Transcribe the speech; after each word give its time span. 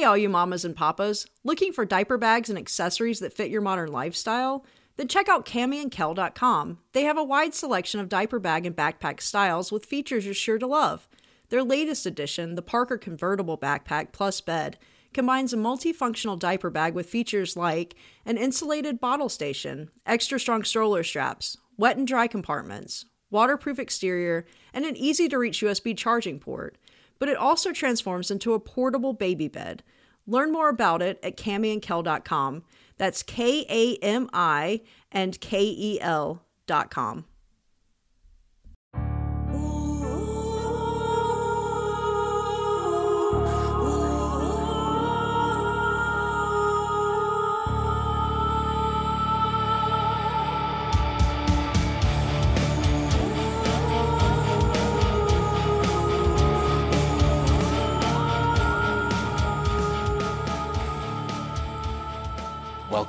Hey, 0.00 0.06
all 0.06 0.16
you 0.16 0.30
mamas 0.30 0.64
and 0.64 0.74
papas, 0.74 1.26
looking 1.44 1.74
for 1.74 1.84
diaper 1.84 2.16
bags 2.16 2.48
and 2.48 2.58
accessories 2.58 3.20
that 3.20 3.34
fit 3.34 3.50
your 3.50 3.60
modern 3.60 3.92
lifestyle? 3.92 4.64
Then 4.96 5.08
check 5.08 5.28
out 5.28 5.44
KamiandKel.com. 5.44 6.78
They 6.94 7.02
have 7.02 7.18
a 7.18 7.22
wide 7.22 7.52
selection 7.52 8.00
of 8.00 8.08
diaper 8.08 8.38
bag 8.38 8.64
and 8.64 8.74
backpack 8.74 9.20
styles 9.20 9.70
with 9.70 9.84
features 9.84 10.24
you're 10.24 10.32
sure 10.32 10.58
to 10.58 10.66
love. 10.66 11.06
Their 11.50 11.62
latest 11.62 12.06
edition, 12.06 12.54
the 12.54 12.62
Parker 12.62 12.96
Convertible 12.96 13.58
Backpack 13.58 14.10
Plus 14.12 14.40
Bed, 14.40 14.78
combines 15.12 15.52
a 15.52 15.58
multifunctional 15.58 16.38
diaper 16.38 16.70
bag 16.70 16.94
with 16.94 17.04
features 17.04 17.54
like 17.54 17.94
an 18.24 18.38
insulated 18.38 19.00
bottle 19.00 19.28
station, 19.28 19.90
extra 20.06 20.40
strong 20.40 20.64
stroller 20.64 21.02
straps, 21.02 21.58
wet 21.76 21.98
and 21.98 22.06
dry 22.06 22.26
compartments, 22.26 23.04
waterproof 23.30 23.78
exterior, 23.78 24.46
and 24.72 24.86
an 24.86 24.96
easy 24.96 25.28
to 25.28 25.36
reach 25.36 25.60
USB 25.60 25.94
charging 25.94 26.40
port 26.40 26.78
but 27.20 27.28
it 27.28 27.36
also 27.36 27.72
transforms 27.72 28.32
into 28.32 28.54
a 28.54 28.58
portable 28.58 29.12
baby 29.12 29.46
bed. 29.46 29.84
Learn 30.26 30.50
more 30.50 30.68
about 30.68 31.02
it 31.02 31.20
at 31.22 31.36
kamiandkel.com. 31.36 32.64
That's 32.96 33.22
K 33.22 33.64
A 33.68 33.96
M 34.04 34.28
I 34.32 34.80
and 35.12 35.40
K 35.40 35.62
E 35.62 36.00
L.com. 36.00 37.26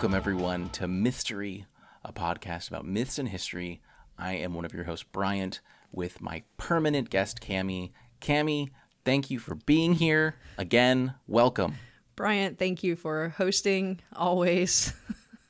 Welcome, 0.02 0.18
everyone, 0.18 0.70
to 0.70 0.88
Mystery, 0.88 1.68
a 2.04 2.12
podcast 2.12 2.70
about 2.70 2.88
myths 2.88 3.20
and 3.20 3.30
history. 3.30 3.84
I 4.18 4.34
am 4.34 4.56
one 4.56 4.66
of 4.66 4.74
your 4.74 4.86
hosts, 4.86 5.06
Bryant, 5.12 5.62
with 5.92 6.20
my 6.20 6.42
permanent 6.58 7.12
guest, 7.12 7.40
Cami. 7.40 7.92
Cami, 8.20 8.72
thank 9.06 9.30
you 9.30 9.38
for 9.38 9.54
being 9.54 9.94
here 9.94 10.38
again. 10.58 11.14
Welcome. 11.28 11.76
Bryant, 12.16 12.58
thank 12.58 12.82
you 12.82 12.96
for 12.96 13.36
hosting 13.38 14.00
always. 14.16 14.92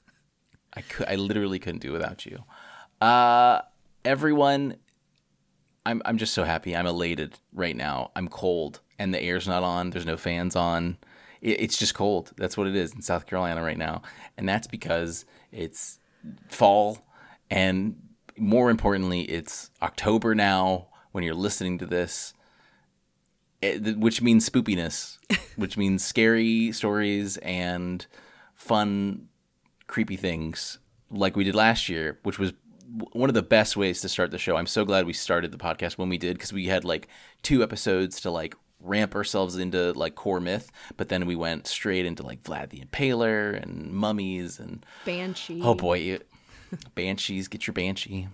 I 0.73 0.81
could, 0.81 1.07
I 1.07 1.15
literally 1.15 1.57
couldn't 1.57 1.81
do 1.81 1.93
without 1.93 2.25
you. 2.25 2.43
Uh, 2.99 3.61
everyone, 4.03 4.75
I'm, 5.85 6.01
I'm 6.03 6.17
just 6.17 6.33
so 6.33 6.43
happy. 6.43 6.75
I'm 6.75 6.87
elated 6.87 7.39
right 7.53 7.77
now. 7.77 8.11
I'm 8.17 8.27
cold, 8.27 8.81
and 8.99 9.13
the 9.13 9.21
air's 9.21 9.47
not 9.47 9.63
on. 9.63 9.91
There's 9.91 10.05
no 10.05 10.17
fans 10.17 10.57
on 10.57 10.97
it's 11.41 11.77
just 11.77 11.95
cold. 11.95 12.31
That's 12.37 12.55
what 12.55 12.67
it 12.67 12.75
is 12.75 12.93
in 12.93 13.01
South 13.01 13.25
Carolina 13.25 13.63
right 13.63 13.77
now, 13.77 14.03
and 14.37 14.47
that's 14.47 14.67
because 14.67 15.25
it's 15.51 15.99
fall, 16.49 16.99
and 17.49 17.95
more 18.37 18.69
importantly, 18.69 19.21
it's 19.21 19.71
October 19.81 20.35
now. 20.35 20.87
When 21.11 21.25
you're 21.25 21.35
listening 21.35 21.77
to 21.79 21.85
this, 21.85 22.33
eh, 23.61 23.79
it, 23.83 23.97
which 23.97 24.21
means 24.21 24.49
spoopiness, 24.49 25.17
which 25.57 25.77
means 25.77 26.05
scary 26.05 26.71
stories 26.71 27.35
and 27.37 28.05
fun, 28.55 29.27
creepy 29.87 30.15
things 30.15 30.79
like 31.09 31.35
we 31.35 31.43
did 31.43 31.55
last 31.55 31.89
year, 31.89 32.19
which 32.23 32.39
was 32.39 32.53
one 33.13 33.29
of 33.29 33.33
the 33.33 33.41
best 33.41 33.77
ways 33.77 34.01
to 34.01 34.09
start 34.09 34.31
the 34.31 34.37
show. 34.37 34.55
I'm 34.55 34.67
so 34.67 34.85
glad 34.85 35.05
we 35.05 35.13
started 35.13 35.51
the 35.51 35.57
podcast 35.57 35.97
when 35.97 36.09
we 36.09 36.17
did 36.17 36.37
because 36.37 36.53
we 36.53 36.67
had 36.67 36.83
like 36.83 37.07
two 37.41 37.63
episodes 37.63 38.21
to 38.21 38.31
like 38.31 38.55
ramp 38.81 39.15
ourselves 39.15 39.57
into 39.57 39.91
like 39.93 40.15
core 40.15 40.39
myth, 40.39 40.71
but 40.97 41.09
then 41.09 41.25
we 41.25 41.35
went 41.35 41.67
straight 41.67 42.05
into 42.05 42.23
like 42.23 42.43
Vlad 42.43 42.69
the 42.69 42.79
Impaler 42.79 43.61
and 43.61 43.91
mummies 43.91 44.59
and 44.59 44.85
Banshee. 45.05 45.61
Oh 45.63 45.75
boy, 45.75 46.19
banshees, 46.95 47.47
get 47.47 47.67
your 47.67 47.73
banshee. 47.73 48.27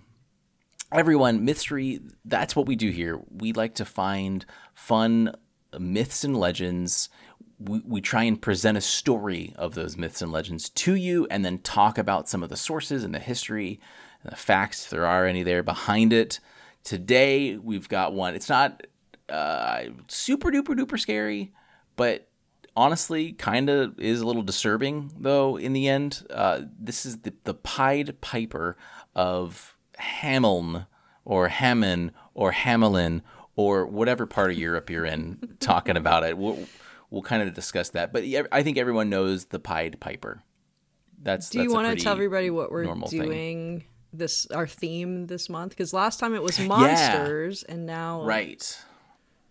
Everyone, 0.90 1.44
mystery, 1.44 2.00
that's 2.24 2.56
what 2.56 2.66
we 2.66 2.74
do 2.74 2.90
here. 2.90 3.20
We 3.30 3.52
like 3.52 3.74
to 3.74 3.84
find 3.84 4.46
fun 4.74 5.34
myths 5.78 6.24
and 6.24 6.36
legends. 6.36 7.10
We, 7.58 7.82
we 7.84 8.00
try 8.00 8.22
and 8.22 8.40
present 8.40 8.78
a 8.78 8.82
story 8.82 9.52
of 9.56 9.74
those 9.74 9.98
myths 9.98 10.22
and 10.22 10.32
legends 10.32 10.70
to 10.70 10.94
you 10.94 11.26
and 11.30 11.44
then 11.44 11.58
talk 11.58 11.98
about 11.98 12.28
some 12.28 12.42
of 12.42 12.48
the 12.48 12.56
sources 12.56 13.04
and 13.04 13.14
the 13.14 13.18
history 13.18 13.80
and 14.22 14.32
the 14.32 14.36
facts, 14.36 14.84
if 14.84 14.90
there 14.90 15.04
are 15.04 15.26
any 15.26 15.42
there 15.42 15.62
behind 15.62 16.12
it. 16.12 16.40
Today, 16.84 17.58
we've 17.58 17.88
got 17.88 18.14
one. 18.14 18.34
It's 18.34 18.48
not 18.48 18.86
uh, 19.28 19.84
super 20.08 20.50
duper 20.50 20.78
duper 20.78 20.98
scary, 20.98 21.52
but 21.96 22.28
honestly, 22.76 23.32
kind 23.32 23.68
of 23.68 23.98
is 23.98 24.20
a 24.20 24.26
little 24.26 24.42
disturbing 24.42 25.12
though. 25.18 25.56
In 25.56 25.72
the 25.72 25.88
end, 25.88 26.24
uh, 26.30 26.62
this 26.78 27.04
is 27.04 27.18
the 27.18 27.34
the 27.44 27.54
Pied 27.54 28.20
Piper 28.20 28.76
of 29.14 29.76
Hameln 30.00 30.86
or 31.24 31.48
Hammon 31.48 32.12
or 32.34 32.52
Hamelin 32.52 33.22
or 33.56 33.84
whatever 33.84 34.24
part 34.24 34.50
of 34.52 34.56
Europe 34.56 34.88
you're 34.88 35.04
in. 35.04 35.56
talking 35.60 35.96
about 35.96 36.22
it, 36.22 36.38
we'll, 36.38 36.58
we'll 37.10 37.22
kind 37.22 37.42
of 37.42 37.52
discuss 37.52 37.90
that. 37.90 38.12
But 38.12 38.24
I 38.52 38.62
think 38.62 38.78
everyone 38.78 39.10
knows 39.10 39.46
the 39.46 39.58
Pied 39.58 39.98
Piper. 40.00 40.42
That's. 41.20 41.50
Do 41.50 41.60
you 41.62 41.72
want 41.72 41.98
to 41.98 42.02
tell 42.02 42.12
everybody 42.12 42.50
what 42.50 42.70
we're 42.70 42.84
doing? 42.84 43.28
Thing. 43.28 43.84
This 44.10 44.46
our 44.46 44.66
theme 44.66 45.26
this 45.26 45.50
month 45.50 45.70
because 45.70 45.92
last 45.92 46.18
time 46.18 46.34
it 46.34 46.42
was 46.42 46.58
monsters 46.66 47.62
yeah. 47.68 47.74
and 47.74 47.84
now 47.84 48.24
right 48.24 48.80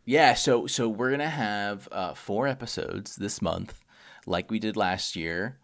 yeah, 0.08 0.36
so 0.36 0.68
so 0.68 0.88
we're 0.88 1.12
gonna 1.12 1.30
have 1.30 1.90
uh, 1.92 2.14
four 2.14 2.48
episodes 2.48 3.18
this 3.18 3.42
month, 3.42 3.84
like 4.26 4.50
we 4.50 4.58
did 4.58 4.78
last 4.78 5.18
year, 5.18 5.60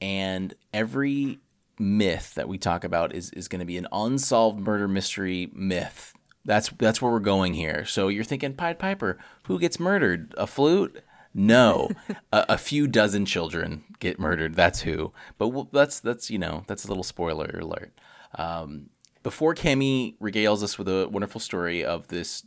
and 0.00 0.52
every 0.74 1.38
myth 1.78 2.34
that 2.34 2.48
we 2.48 2.58
talk 2.58 2.82
about 2.82 3.14
is 3.14 3.30
is 3.30 3.46
going 3.46 3.60
to 3.60 3.64
be 3.64 3.76
an 3.76 3.86
unsolved 3.92 4.58
murder 4.58 4.88
mystery 4.88 5.50
myth. 5.54 6.14
That's 6.44 6.68
that's 6.70 7.00
where 7.00 7.12
we're 7.12 7.20
going 7.20 7.54
here. 7.54 7.84
So 7.84 8.08
you're 8.08 8.24
thinking 8.24 8.54
Pied 8.54 8.80
Piper, 8.80 9.18
who 9.44 9.60
gets 9.60 9.78
murdered? 9.78 10.34
A 10.36 10.48
flute? 10.48 11.00
No, 11.32 11.90
a, 12.32 12.46
a, 12.48 12.58
few 12.58 12.88
dozen 12.88 13.24
children 13.24 13.84
get 14.00 14.18
murdered. 14.18 14.56
That's 14.56 14.80
who. 14.80 15.12
But 15.38 15.48
we'll, 15.48 15.68
that's 15.72 16.00
that's 16.00 16.28
you 16.28 16.38
know 16.38 16.64
that's 16.66 16.84
a 16.84 16.88
little 16.88 17.04
spoiler 17.04 17.60
alert. 17.62 17.92
Um, 18.34 18.90
before 19.22 19.54
Cami 19.54 20.18
regales 20.18 20.64
us 20.64 20.76
with 20.76 20.88
a 20.88 21.08
wonderful 21.08 21.40
story 21.40 21.84
of 21.84 22.08
this 22.08 22.42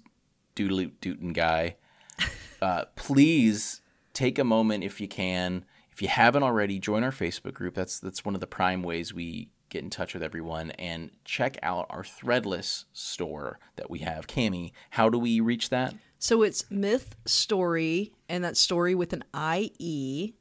doodly 0.59 0.91
dootin 1.01 1.33
guy, 1.33 1.77
uh, 2.61 2.85
please 2.95 3.81
take 4.13 4.37
a 4.37 4.43
moment 4.43 4.83
if 4.83 4.99
you 4.99 5.07
can. 5.07 5.65
If 5.91 6.01
you 6.01 6.07
haven't 6.07 6.43
already, 6.43 6.79
join 6.79 7.03
our 7.03 7.11
Facebook 7.11 7.53
group. 7.53 7.75
That's 7.75 7.99
that's 7.99 8.25
one 8.25 8.35
of 8.35 8.41
the 8.41 8.47
prime 8.47 8.83
ways 8.83 9.13
we 9.13 9.49
get 9.69 9.83
in 9.83 9.89
touch 9.89 10.13
with 10.13 10.23
everyone 10.23 10.71
and 10.71 11.11
check 11.23 11.57
out 11.61 11.85
our 11.89 12.03
threadless 12.03 12.85
store 12.91 13.59
that 13.75 13.89
we 13.89 13.99
have. 13.99 14.27
Cami, 14.27 14.71
how 14.91 15.09
do 15.09 15.19
we 15.19 15.39
reach 15.39 15.69
that? 15.69 15.93
So 16.17 16.41
it's 16.41 16.69
myth 16.69 17.15
story, 17.25 18.13
and 18.27 18.43
that's 18.43 18.59
story 18.59 18.95
with 18.95 19.13
an 19.13 19.23
I-E 19.33 20.33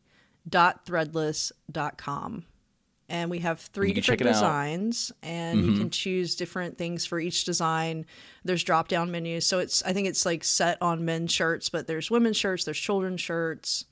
dot 0.49 0.87
threadless 0.87 1.53
dot 1.71 1.99
com 1.99 2.45
and 3.09 3.31
we 3.31 3.39
have 3.39 3.61
three 3.61 3.93
different 3.93 4.23
designs 4.23 5.13
and 5.23 5.59
mm-hmm. 5.59 5.71
you 5.71 5.79
can 5.79 5.91
choose 5.91 6.35
different 6.35 6.77
things 6.77 7.07
for 7.07 7.19
each 7.19 7.45
design. 7.45 8.05
There's 8.45 8.63
drop 8.63 8.89
down 8.89 9.11
menus 9.11 9.47
so 9.47 9.59
it's 9.59 9.83
i 9.85 9.93
think 9.93 10.09
it's 10.09 10.25
like 10.25 10.45
set 10.45 10.81
on 10.81 11.05
men's 11.05 11.33
shirts 11.33 11.69
but 11.69 11.87
there's 11.87 12.11
women's 12.11 12.37
shirts 12.37 12.65
there's 12.65 12.79
children's 12.79 13.21
shirts 13.21 13.85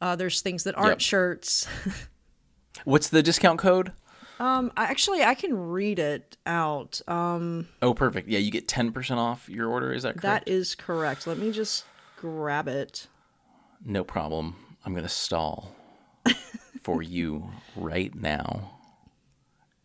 uh, 0.00 0.16
there's 0.16 0.40
things 0.40 0.64
that 0.64 0.76
aren't 0.76 0.92
yep. 0.92 1.00
shirts. 1.00 1.66
What's 2.84 3.08
the 3.08 3.22
discount 3.22 3.58
code? 3.58 3.92
Um 4.38 4.72
actually 4.74 5.22
i 5.22 5.34
can 5.34 5.54
read 5.54 5.98
it 5.98 6.38
out 6.46 7.02
um 7.06 7.68
oh 7.82 7.92
perfect. 7.92 8.26
Yeah 8.26 8.38
you 8.38 8.50
get 8.50 8.66
10% 8.66 9.18
off 9.18 9.50
your 9.50 9.68
order 9.68 9.92
is 9.92 10.04
that 10.04 10.14
correct? 10.14 10.46
that 10.46 10.48
is 10.48 10.74
correct. 10.74 11.26
Let 11.26 11.36
me 11.36 11.52
just 11.52 11.84
grab 12.16 12.66
it. 12.66 13.06
No 13.84 14.02
problem. 14.02 14.56
I'm 14.86 14.94
gonna 14.94 15.10
stall 15.10 15.74
for 16.82 17.02
you 17.02 17.50
right 17.76 18.14
now 18.14 18.80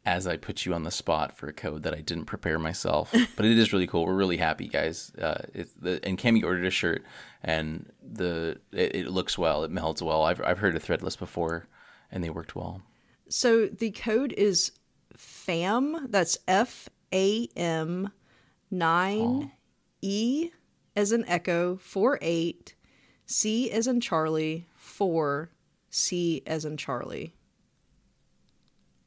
as 0.06 0.28
I 0.28 0.38
put 0.38 0.66
you 0.66 0.74
on 0.74 0.84
the 0.84 0.92
spot 0.92 1.36
for 1.36 1.48
a 1.48 1.54
code 1.54 1.84
that 1.84 1.94
I 1.94 2.02
didn't 2.02 2.26
prepare 2.26 2.60
myself. 2.60 3.14
But 3.36 3.46
it 3.46 3.58
is 3.58 3.74
really 3.74 3.88
cool. 3.88 4.06
We're 4.06 4.14
really 4.14 4.38
happy, 4.38 4.68
guys. 4.68 5.12
Uh, 5.20 5.42
the, 5.82 6.00
and 6.04 6.18
Cami 6.18 6.44
ordered 6.44 6.66
a 6.66 6.70
shirt, 6.70 7.04
and 7.44 7.92
the 8.02 8.60
it, 8.72 8.96
it, 8.96 9.08
looks 9.10 9.38
well. 9.38 9.64
It 9.64 9.72
melds 9.72 10.02
well. 10.02 10.24
I've 10.24 10.42
I've 10.42 10.60
heard 10.60 10.76
of 10.76 10.84
Threadless 10.84 11.18
before, 11.18 11.68
and 12.12 12.24
they 12.24 12.30
worked 12.30 12.56
well. 12.56 12.82
So 13.30 13.66
the 13.66 13.92
code 13.92 14.34
is 14.34 14.72
FAM. 15.16 16.08
That's 16.10 16.38
F 16.48 16.88
A 17.12 17.48
M 17.56 18.12
nine 18.70 19.52
E 20.02 20.52
as 20.96 21.12
in 21.12 21.28
Echo 21.28 21.78
four 21.78 22.20
eight 22.22 22.76
C 23.26 23.72
as 23.72 23.88
in 23.88 24.02
Charlie 24.02 24.68
four 24.76 25.50
C 25.96 26.44
as 26.46 26.66
in 26.66 26.78
Charlie. 26.78 27.34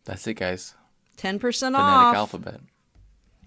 That's 0.04 0.26
it, 0.26 0.34
guys. 0.34 0.74
10% 1.18 1.40
Phonetic 1.40 1.78
off. 1.78 2.14
alphabet. 2.16 2.60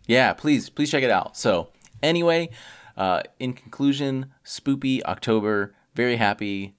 Yeah, 0.08 0.34
please, 0.34 0.70
please 0.70 0.92
check 0.92 1.04
it 1.04 1.10
out. 1.10 1.36
So, 1.38 1.70
anyway, 2.04 2.50
uh, 2.98 3.24
in 3.40 3.54
conclusion, 3.54 4.32
spoopy 4.46 5.02
October. 5.04 5.74
Very 5.96 6.18
happy. 6.18 6.76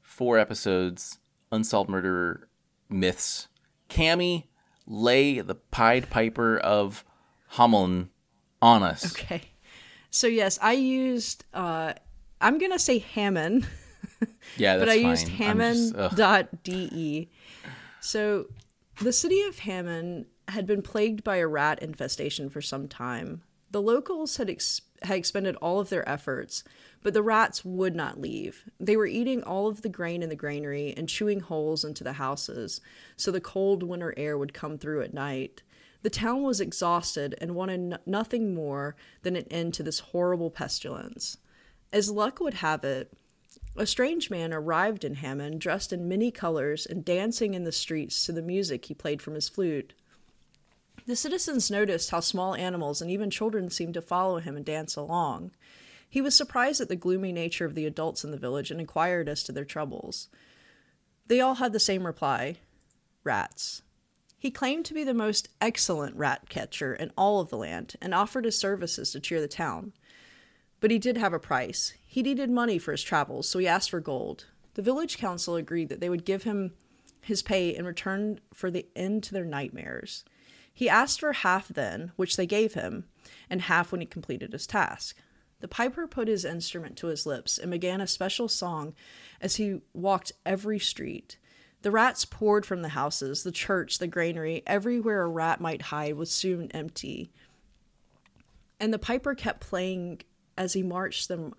four 0.00 0.38
episodes, 0.38 1.18
Unsolved 1.52 1.88
Murder 1.90 2.48
Myths. 2.88 3.48
Cami, 3.88 4.44
lay 4.86 5.40
the 5.40 5.54
Pied 5.54 6.10
Piper 6.10 6.58
of 6.58 7.04
Hamelin 7.52 8.08
on 8.60 8.82
us. 8.82 9.12
Okay. 9.12 9.42
So 10.10 10.26
yes, 10.26 10.58
I 10.62 10.72
used 10.72 11.44
uh 11.54 11.92
I'm 12.40 12.58
going 12.58 12.72
to 12.72 12.78
say 12.78 12.98
Hammond. 12.98 13.66
Yeah, 14.56 14.76
that's 14.76 14.80
but 14.80 14.88
I 14.88 15.02
fine. 15.02 15.10
used 15.10 15.28
Hammond.de. 15.28 17.28
So 18.00 18.46
the 19.00 19.12
city 19.12 19.42
of 19.42 19.60
Hammond 19.60 20.26
had 20.48 20.66
been 20.66 20.82
plagued 20.82 21.22
by 21.22 21.36
a 21.36 21.46
rat 21.46 21.82
infestation 21.82 22.48
for 22.48 22.60
some 22.60 22.88
time. 22.88 23.42
The 23.70 23.82
locals 23.82 24.38
had, 24.38 24.48
ex- 24.48 24.80
had 25.02 25.18
expended 25.18 25.54
all 25.56 25.78
of 25.78 25.90
their 25.90 26.08
efforts, 26.08 26.64
but 27.02 27.12
the 27.12 27.22
rats 27.22 27.64
would 27.64 27.94
not 27.94 28.20
leave. 28.20 28.64
They 28.80 28.96
were 28.96 29.06
eating 29.06 29.42
all 29.42 29.68
of 29.68 29.82
the 29.82 29.90
grain 29.90 30.22
in 30.22 30.30
the 30.30 30.34
granary 30.36 30.94
and 30.96 31.08
chewing 31.08 31.40
holes 31.40 31.84
into 31.84 32.02
the 32.02 32.14
houses, 32.14 32.80
so 33.16 33.30
the 33.30 33.42
cold 33.42 33.82
winter 33.82 34.14
air 34.16 34.38
would 34.38 34.54
come 34.54 34.78
through 34.78 35.02
at 35.02 35.12
night. 35.12 35.62
The 36.02 36.10
town 36.10 36.42
was 36.42 36.60
exhausted 36.60 37.34
and 37.40 37.54
wanted 37.54 37.92
n- 37.92 37.98
nothing 38.06 38.54
more 38.54 38.96
than 39.22 39.36
an 39.36 39.44
end 39.50 39.74
to 39.74 39.82
this 39.82 39.98
horrible 40.00 40.50
pestilence. 40.50 41.36
As 41.92 42.10
luck 42.10 42.40
would 42.40 42.54
have 42.54 42.84
it, 42.84 43.12
a 43.78 43.86
strange 43.86 44.28
man 44.28 44.52
arrived 44.52 45.04
in 45.04 45.14
Hammond 45.14 45.60
dressed 45.60 45.92
in 45.92 46.08
many 46.08 46.30
colors 46.30 46.84
and 46.84 47.04
dancing 47.04 47.54
in 47.54 47.64
the 47.64 47.72
streets 47.72 48.26
to 48.26 48.32
the 48.32 48.42
music 48.42 48.86
he 48.86 48.94
played 48.94 49.22
from 49.22 49.34
his 49.34 49.48
flute. 49.48 49.94
The 51.06 51.16
citizens 51.16 51.70
noticed 51.70 52.10
how 52.10 52.20
small 52.20 52.54
animals 52.54 53.00
and 53.00 53.10
even 53.10 53.30
children 53.30 53.70
seemed 53.70 53.94
to 53.94 54.02
follow 54.02 54.40
him 54.40 54.56
and 54.56 54.64
dance 54.64 54.96
along. 54.96 55.52
He 56.10 56.20
was 56.20 56.34
surprised 56.34 56.80
at 56.80 56.88
the 56.88 56.96
gloomy 56.96 57.32
nature 57.32 57.64
of 57.64 57.74
the 57.74 57.86
adults 57.86 58.24
in 58.24 58.30
the 58.30 58.36
village 58.36 58.70
and 58.70 58.80
inquired 58.80 59.28
as 59.28 59.42
to 59.44 59.52
their 59.52 59.64
troubles. 59.64 60.28
They 61.26 61.40
all 61.40 61.54
had 61.54 61.72
the 61.72 61.80
same 61.80 62.04
reply 62.04 62.56
rats. 63.24 63.82
He 64.38 64.50
claimed 64.50 64.84
to 64.86 64.94
be 64.94 65.04
the 65.04 65.14
most 65.14 65.48
excellent 65.60 66.16
rat 66.16 66.48
catcher 66.48 66.94
in 66.94 67.12
all 67.16 67.40
of 67.40 67.50
the 67.50 67.58
land 67.58 67.94
and 68.00 68.14
offered 68.14 68.44
his 68.44 68.58
services 68.58 69.12
to 69.12 69.20
cheer 69.20 69.40
the 69.40 69.48
town. 69.48 69.92
But 70.80 70.90
he 70.90 70.98
did 70.98 71.16
have 71.16 71.32
a 71.32 71.38
price. 71.38 71.92
He 72.10 72.22
needed 72.22 72.50
money 72.50 72.78
for 72.78 72.92
his 72.92 73.02
travels, 73.02 73.46
so 73.46 73.58
he 73.58 73.68
asked 73.68 73.90
for 73.90 74.00
gold. 74.00 74.46
The 74.74 74.82
village 74.82 75.18
council 75.18 75.56
agreed 75.56 75.90
that 75.90 76.00
they 76.00 76.08
would 76.08 76.24
give 76.24 76.44
him 76.44 76.72
his 77.20 77.42
pay 77.42 77.68
in 77.68 77.84
return 77.84 78.40
for 78.54 78.70
the 78.70 78.86
end 78.96 79.22
to 79.24 79.34
their 79.34 79.44
nightmares. 79.44 80.24
He 80.72 80.88
asked 80.88 81.20
for 81.20 81.34
half 81.34 81.68
then, 81.68 82.12
which 82.16 82.36
they 82.36 82.46
gave 82.46 82.72
him, 82.72 83.04
and 83.50 83.60
half 83.60 83.92
when 83.92 84.00
he 84.00 84.06
completed 84.06 84.54
his 84.54 84.66
task. 84.66 85.18
The 85.60 85.68
piper 85.68 86.06
put 86.06 86.28
his 86.28 86.46
instrument 86.46 86.96
to 86.96 87.08
his 87.08 87.26
lips 87.26 87.58
and 87.58 87.70
began 87.70 88.00
a 88.00 88.06
special 88.06 88.48
song 88.48 88.94
as 89.38 89.56
he 89.56 89.82
walked 89.92 90.32
every 90.46 90.78
street. 90.78 91.36
The 91.82 91.90
rats 91.90 92.24
poured 92.24 92.64
from 92.64 92.80
the 92.80 92.90
houses, 92.90 93.42
the 93.42 93.52
church, 93.52 93.98
the 93.98 94.06
granary, 94.06 94.62
everywhere 94.66 95.24
a 95.24 95.28
rat 95.28 95.60
might 95.60 95.82
hide 95.82 96.14
was 96.14 96.30
soon 96.30 96.70
empty. 96.70 97.30
And 98.80 98.94
the 98.94 98.98
piper 98.98 99.34
kept 99.34 99.60
playing 99.60 100.22
as 100.56 100.72
he 100.72 100.82
marched 100.82 101.28
them 101.28 101.54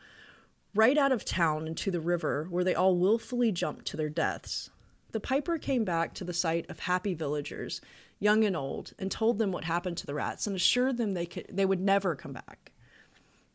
right 0.76 0.98
out 0.98 1.12
of 1.12 1.26
town 1.26 1.68
into 1.68 1.92
the 1.92 2.02
river, 2.02 2.48
where 2.50 2.64
they 2.64 2.76
all 2.76 2.96
willfully 2.96 3.52
jumped 3.52 3.86
to 3.88 3.98
their 3.98 4.10
deaths. 4.10 4.70
The 5.12 5.20
piper 5.20 5.58
came 5.58 5.84
back 5.84 6.14
to 6.16 6.24
the 6.24 6.34
sight 6.34 6.70
of 6.70 6.82
happy 6.82 7.14
villagers, 7.14 7.82
young 8.20 8.44
and 8.44 8.56
old, 8.56 8.94
and 9.00 9.12
told 9.12 9.40
them 9.40 9.52
what 9.52 9.64
happened 9.64 9.98
to 9.98 10.06
the 10.06 10.14
rats 10.14 10.46
and 10.46 10.56
assured 10.56 10.98
them 10.98 11.14
they 11.14 11.26
could 11.26 11.48
they 11.52 11.66
would 11.66 11.80
never 11.80 12.16
come 12.16 12.34
back. 12.34 12.72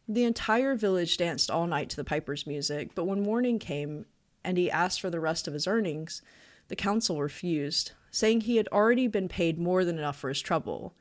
The 0.08 0.24
entire 0.24 0.74
village 0.74 1.16
danced 1.16 1.50
all 1.50 1.66
night 1.66 1.88
to 1.90 1.96
the 1.96 2.04
piper's 2.04 2.46
music, 2.46 2.94
but 2.94 3.04
when 3.04 3.22
morning 3.22 3.58
came 3.58 4.06
and 4.42 4.58
he 4.58 4.70
asked 4.70 5.00
for 5.00 5.10
the 5.10 5.20
rest 5.20 5.46
of 5.46 5.54
his 5.54 5.66
earnings, 5.66 6.20
the 6.68 6.76
council 6.76 7.22
refused, 7.22 7.92
saying 8.10 8.42
he 8.42 8.56
had 8.56 8.68
already 8.68 9.06
been 9.06 9.28
paid 9.28 9.58
more 9.58 9.84
than 9.84 9.98
enough 9.98 10.18
for 10.18 10.28
his 10.28 10.42
trouble. 10.42 10.94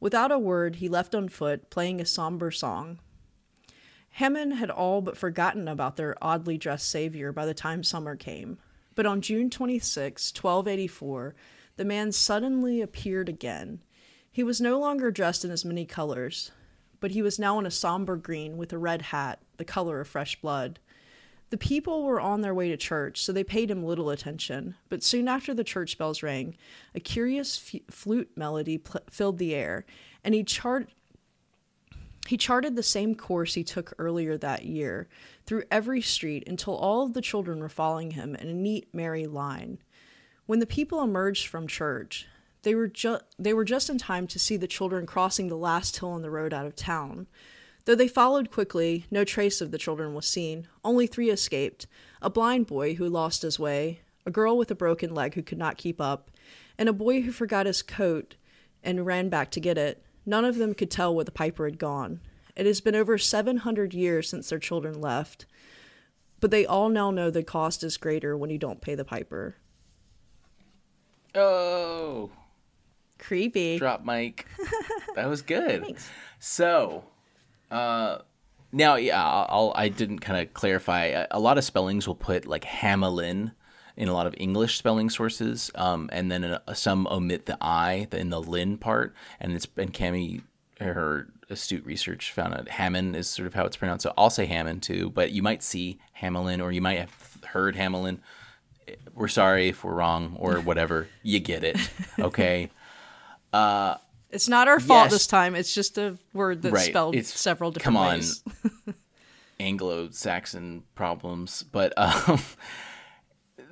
Without 0.00 0.32
a 0.32 0.38
word, 0.38 0.76
he 0.76 0.88
left 0.88 1.14
on 1.14 1.28
foot, 1.28 1.70
playing 1.70 2.00
a 2.00 2.04
somber 2.04 2.50
song. 2.50 2.98
Hammond 4.12 4.54
had 4.54 4.70
all 4.70 5.00
but 5.00 5.16
forgotten 5.16 5.68
about 5.68 5.96
their 5.96 6.16
oddly 6.22 6.58
dressed 6.58 6.88
savior 6.88 7.32
by 7.32 7.46
the 7.46 7.54
time 7.54 7.82
summer 7.82 8.14
came. 8.14 8.58
But 8.94 9.06
on 9.06 9.22
June 9.22 9.48
26, 9.48 10.32
1284, 10.34 11.34
the 11.76 11.84
man 11.84 12.12
suddenly 12.12 12.82
appeared 12.82 13.28
again. 13.28 13.82
He 14.30 14.42
was 14.42 14.60
no 14.60 14.78
longer 14.78 15.10
dressed 15.10 15.44
in 15.44 15.50
as 15.50 15.64
many 15.64 15.86
colors, 15.86 16.52
but 17.00 17.12
he 17.12 17.22
was 17.22 17.38
now 17.38 17.58
in 17.58 17.66
a 17.66 17.70
somber 17.70 18.16
green 18.16 18.58
with 18.58 18.72
a 18.72 18.78
red 18.78 19.02
hat, 19.02 19.40
the 19.56 19.64
color 19.64 20.00
of 20.00 20.08
fresh 20.08 20.40
blood. 20.40 20.78
The 21.48 21.58
people 21.58 22.04
were 22.04 22.20
on 22.20 22.40
their 22.40 22.54
way 22.54 22.68
to 22.68 22.76
church, 22.76 23.22
so 23.22 23.32
they 23.32 23.44
paid 23.44 23.70
him 23.70 23.84
little 23.84 24.08
attention. 24.08 24.74
But 24.88 25.02
soon 25.02 25.28
after 25.28 25.52
the 25.52 25.64
church 25.64 25.98
bells 25.98 26.22
rang, 26.22 26.56
a 26.94 27.00
curious 27.00 27.74
f- 27.74 27.80
flute 27.90 28.30
melody 28.36 28.78
pl- 28.78 29.02
filled 29.10 29.38
the 29.38 29.54
air, 29.54 29.84
and 30.24 30.34
he 30.34 30.44
chart- 30.44 30.90
he 32.28 32.36
charted 32.36 32.76
the 32.76 32.82
same 32.82 33.14
course 33.14 33.54
he 33.54 33.64
took 33.64 33.92
earlier 33.98 34.36
that 34.38 34.64
year, 34.64 35.08
through 35.44 35.64
every 35.70 36.00
street 36.00 36.44
until 36.46 36.76
all 36.76 37.04
of 37.04 37.14
the 37.14 37.20
children 37.20 37.58
were 37.58 37.68
following 37.68 38.12
him 38.12 38.34
in 38.36 38.48
a 38.48 38.54
neat, 38.54 38.88
merry 38.92 39.26
line. 39.26 39.78
When 40.46 40.60
the 40.60 40.66
people 40.66 41.02
emerged 41.02 41.46
from 41.46 41.66
church, 41.66 42.26
they 42.62 42.74
were, 42.74 42.88
ju- 42.88 43.18
they 43.38 43.52
were 43.52 43.64
just 43.64 43.90
in 43.90 43.98
time 43.98 44.26
to 44.28 44.38
see 44.38 44.56
the 44.56 44.68
children 44.68 45.04
crossing 45.04 45.48
the 45.48 45.56
last 45.56 45.98
hill 45.98 46.10
on 46.10 46.22
the 46.22 46.30
road 46.30 46.54
out 46.54 46.66
of 46.66 46.76
town. 46.76 47.26
Though 47.84 47.96
they 47.96 48.06
followed 48.06 48.52
quickly, 48.52 49.06
no 49.10 49.24
trace 49.24 49.60
of 49.60 49.72
the 49.72 49.78
children 49.78 50.14
was 50.14 50.26
seen. 50.26 50.68
Only 50.84 51.06
three 51.08 51.30
escaped 51.30 51.86
a 52.20 52.30
blind 52.30 52.68
boy 52.68 52.94
who 52.94 53.08
lost 53.08 53.42
his 53.42 53.58
way, 53.58 54.00
a 54.24 54.30
girl 54.30 54.56
with 54.56 54.70
a 54.70 54.76
broken 54.76 55.12
leg 55.12 55.34
who 55.34 55.42
could 55.42 55.58
not 55.58 55.76
keep 55.76 56.00
up, 56.00 56.30
and 56.78 56.88
a 56.88 56.92
boy 56.92 57.22
who 57.22 57.32
forgot 57.32 57.66
his 57.66 57.82
coat 57.82 58.36
and 58.84 59.04
ran 59.04 59.28
back 59.28 59.50
to 59.50 59.60
get 59.60 59.76
it. 59.76 60.04
None 60.24 60.44
of 60.44 60.56
them 60.56 60.74
could 60.74 60.90
tell 60.90 61.14
where 61.14 61.24
the 61.24 61.30
piper 61.30 61.64
had 61.64 61.78
gone. 61.78 62.20
It 62.54 62.66
has 62.66 62.80
been 62.80 62.94
over 62.94 63.18
700 63.18 63.94
years 63.94 64.28
since 64.28 64.48
their 64.50 64.58
children 64.58 65.00
left, 65.00 65.46
but 66.40 66.50
they 66.50 66.66
all 66.66 66.88
now 66.88 67.10
know 67.10 67.30
the 67.30 67.42
cost 67.42 67.82
is 67.82 67.96
greater 67.96 68.36
when 68.36 68.50
you 68.50 68.58
don't 68.58 68.80
pay 68.80 68.94
the 68.94 69.04
piper. 69.04 69.56
Oh, 71.34 72.30
Creepy. 73.18 73.78
drop 73.78 74.04
mic. 74.04 74.46
that 75.14 75.28
was 75.28 75.42
good. 75.42 75.82
Thanks. 75.82 76.10
So, 76.38 77.04
uh, 77.70 78.18
now 78.72 78.96
yeah, 78.96 79.24
I'll, 79.24 79.72
I 79.74 79.88
didn't 79.88 80.18
kind 80.18 80.42
of 80.46 80.52
clarify. 80.52 81.24
A 81.30 81.40
lot 81.40 81.56
of 81.56 81.64
spellings 81.64 82.06
will 82.06 82.14
put 82.14 82.46
like 82.46 82.64
Hamelin 82.64 83.52
in 83.96 84.08
a 84.08 84.12
lot 84.14 84.26
of 84.26 84.34
English 84.38 84.78
spelling 84.78 85.10
sources, 85.10 85.70
um, 85.74 86.08
and 86.12 86.30
then 86.32 86.44
uh, 86.44 86.74
some 86.74 87.06
omit 87.08 87.46
the 87.46 87.58
I 87.60 88.06
in 88.12 88.30
the 88.30 88.40
Lin 88.40 88.78
part, 88.78 89.14
and 89.40 89.52
it's 89.52 89.66
and 89.76 89.92
Cami 89.92 90.42
her 90.80 91.28
astute 91.50 91.84
research 91.84 92.32
found 92.32 92.54
out 92.54 92.68
Hammond 92.68 93.14
is 93.14 93.28
sort 93.28 93.46
of 93.46 93.54
how 93.54 93.64
it's 93.66 93.76
pronounced. 93.76 94.02
So 94.04 94.12
I'll 94.18 94.30
say 94.30 94.46
Hammond 94.46 94.82
too, 94.82 95.10
but 95.10 95.30
you 95.32 95.42
might 95.42 95.62
see 95.62 95.98
Hamelin 96.20 96.62
or 96.62 96.72
you 96.72 96.80
might 96.80 96.98
have 96.98 97.38
heard 97.46 97.76
Hamelin. 97.76 98.18
We're 99.14 99.28
sorry 99.28 99.68
if 99.68 99.84
we're 99.84 99.94
wrong 99.94 100.36
or 100.40 100.56
whatever. 100.56 101.08
you 101.22 101.38
get 101.40 101.62
it, 101.62 101.76
okay? 102.18 102.70
It's 104.34 104.48
not 104.48 104.66
our 104.66 104.80
fault 104.80 105.04
Yes. 105.04 105.12
this 105.12 105.26
time. 105.26 105.54
It's 105.54 105.74
just 105.74 105.98
a 105.98 106.16
word 106.32 106.62
that's 106.62 106.72
Right. 106.72 106.88
spelled 106.88 107.14
It's- 107.14 107.38
several 107.38 107.70
different 107.70 107.84
come 107.84 107.96
on. 107.98 108.14
ways. 108.14 108.42
Anglo-Saxon 109.60 110.82
problems, 110.94 111.62
but 111.62 111.92
um, 111.96 112.40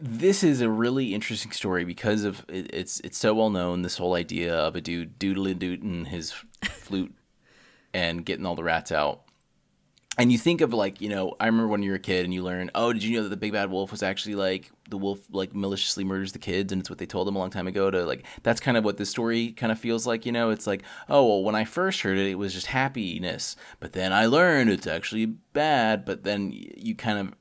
this 0.00 0.42
is 0.42 0.60
a 0.60 0.70
really 0.70 1.14
interesting 1.14 1.52
story 1.52 1.84
because 1.84 2.24
of 2.24 2.44
it, 2.48 2.72
it's 2.72 3.00
it's 3.00 3.18
so 3.18 3.34
well 3.34 3.50
known. 3.50 3.82
This 3.82 3.98
whole 3.98 4.14
idea 4.14 4.54
of 4.54 4.74
a 4.74 4.80
dude 4.80 5.18
doodling 5.18 5.58
dooting 5.58 6.06
his 6.06 6.32
flute 6.62 7.14
and 7.94 8.24
getting 8.24 8.46
all 8.46 8.56
the 8.56 8.64
rats 8.64 8.90
out. 8.90 9.22
And 10.18 10.32
you 10.32 10.38
think 10.38 10.60
of 10.60 10.72
like 10.72 11.00
you 11.00 11.08
know, 11.08 11.34
I 11.38 11.46
remember 11.46 11.68
when 11.68 11.82
you 11.82 11.90
were 11.90 11.96
a 11.96 12.00
kid 12.00 12.24
and 12.24 12.32
you 12.32 12.42
learn, 12.42 12.70
oh, 12.74 12.92
did 12.92 13.02
you 13.02 13.16
know 13.16 13.24
that 13.24 13.28
the 13.28 13.36
big 13.36 13.52
bad 13.52 13.70
wolf 13.70 13.90
was 13.90 14.02
actually 14.02 14.36
like 14.36 14.70
the 14.88 14.96
wolf 14.96 15.20
like 15.30 15.54
maliciously 15.54 16.02
murders 16.02 16.32
the 16.32 16.38
kids 16.38 16.72
and 16.72 16.80
it's 16.80 16.90
what 16.90 16.98
they 16.98 17.06
told 17.06 17.28
him 17.28 17.36
a 17.36 17.38
long 17.38 17.50
time 17.50 17.66
ago 17.66 17.90
to 17.90 18.04
like 18.04 18.24
that's 18.42 18.60
kind 18.60 18.76
of 18.76 18.84
what 18.84 18.96
this 18.96 19.10
story 19.10 19.52
kind 19.52 19.70
of 19.70 19.78
feels 19.78 20.06
like 20.06 20.26
you 20.26 20.32
know 20.32 20.50
it's 20.50 20.66
like 20.66 20.82
oh 21.08 21.24
well 21.24 21.44
when 21.44 21.54
i 21.54 21.64
first 21.64 22.00
heard 22.00 22.18
it 22.18 22.26
it 22.26 22.34
was 22.34 22.52
just 22.52 22.66
happiness 22.66 23.54
but 23.78 23.92
then 23.92 24.12
i 24.12 24.26
learned 24.26 24.68
it's 24.68 24.88
actually 24.88 25.26
bad 25.26 26.04
but 26.04 26.24
then 26.24 26.50
you 26.52 26.92
kind 26.96 27.20
of 27.20 27.34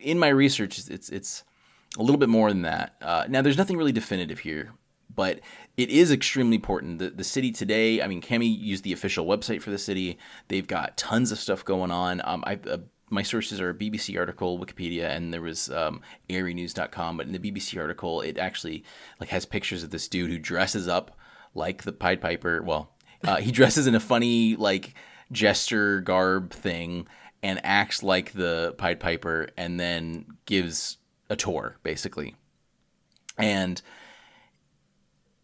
in 0.00 0.18
my 0.18 0.26
research 0.26 0.80
it's 0.80 0.88
it's, 0.88 1.08
it's 1.10 1.44
a 1.98 2.02
little 2.02 2.18
bit 2.18 2.28
more 2.28 2.48
than 2.50 2.62
that 2.62 2.94
uh, 3.02 3.24
now 3.28 3.42
there's 3.42 3.58
nothing 3.58 3.76
really 3.76 3.92
definitive 3.92 4.40
here 4.40 4.72
but 5.14 5.40
it 5.76 5.90
is 5.90 6.10
extremely 6.10 6.56
important. 6.56 6.98
The, 6.98 7.10
the 7.10 7.24
city 7.24 7.52
today, 7.52 8.02
I 8.02 8.06
mean, 8.06 8.20
Cami 8.20 8.58
used 8.58 8.84
the 8.84 8.92
official 8.92 9.26
website 9.26 9.62
for 9.62 9.70
the 9.70 9.78
city. 9.78 10.18
They've 10.48 10.66
got 10.66 10.96
tons 10.96 11.32
of 11.32 11.38
stuff 11.38 11.64
going 11.64 11.90
on. 11.90 12.20
Um, 12.24 12.44
I, 12.46 12.58
uh, 12.68 12.78
my 13.08 13.22
sources 13.22 13.60
are 13.60 13.70
a 13.70 13.74
BBC 13.74 14.18
article, 14.18 14.58
Wikipedia, 14.58 15.08
and 15.10 15.32
there 15.32 15.42
was 15.42 15.70
um, 15.70 16.00
airynews.com. 16.28 17.16
But 17.16 17.26
in 17.26 17.32
the 17.32 17.38
BBC 17.38 17.80
article, 17.80 18.20
it 18.20 18.38
actually 18.38 18.84
like 19.18 19.30
has 19.30 19.44
pictures 19.44 19.82
of 19.82 19.90
this 19.90 20.06
dude 20.06 20.30
who 20.30 20.38
dresses 20.38 20.86
up 20.86 21.16
like 21.54 21.82
the 21.82 21.92
Pied 21.92 22.20
Piper. 22.20 22.62
Well, 22.62 22.92
uh, 23.24 23.36
he 23.36 23.50
dresses 23.52 23.86
in 23.86 23.94
a 23.94 24.00
funny 24.00 24.54
like 24.56 24.94
gesture 25.32 26.00
garb 26.00 26.52
thing 26.52 27.06
and 27.42 27.60
acts 27.64 28.02
like 28.02 28.32
the 28.32 28.74
Pied 28.78 29.00
Piper, 29.00 29.48
and 29.56 29.80
then 29.80 30.26
gives 30.44 30.98
a 31.30 31.36
tour 31.36 31.78
basically, 31.82 32.36
and 33.38 33.80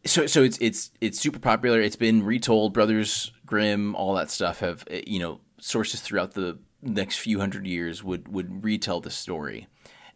so 0.05 0.27
so 0.27 0.43
it's 0.43 0.59
it's 0.59 0.91
it's 1.01 1.19
super 1.19 1.39
popular. 1.39 1.81
It's 1.81 1.97
been 1.97 2.23
retold. 2.23 2.75
Brothers 2.75 3.33
Grimm, 3.47 3.95
all 3.95 4.15
that 4.15 4.31
stuff 4.31 4.61
have 4.61 4.85
eh, 4.91 5.03
you 5.07 5.19
know 5.19 5.41
sources 5.59 6.01
throughout 6.01 6.35
the 6.35 6.59
next 6.83 7.19
few 7.19 7.41
hundred 7.41 7.67
years 7.67 8.05
would 8.05 8.29
would 8.29 8.65
retell 8.65 9.01
the 9.01 9.11
story. 9.11 9.69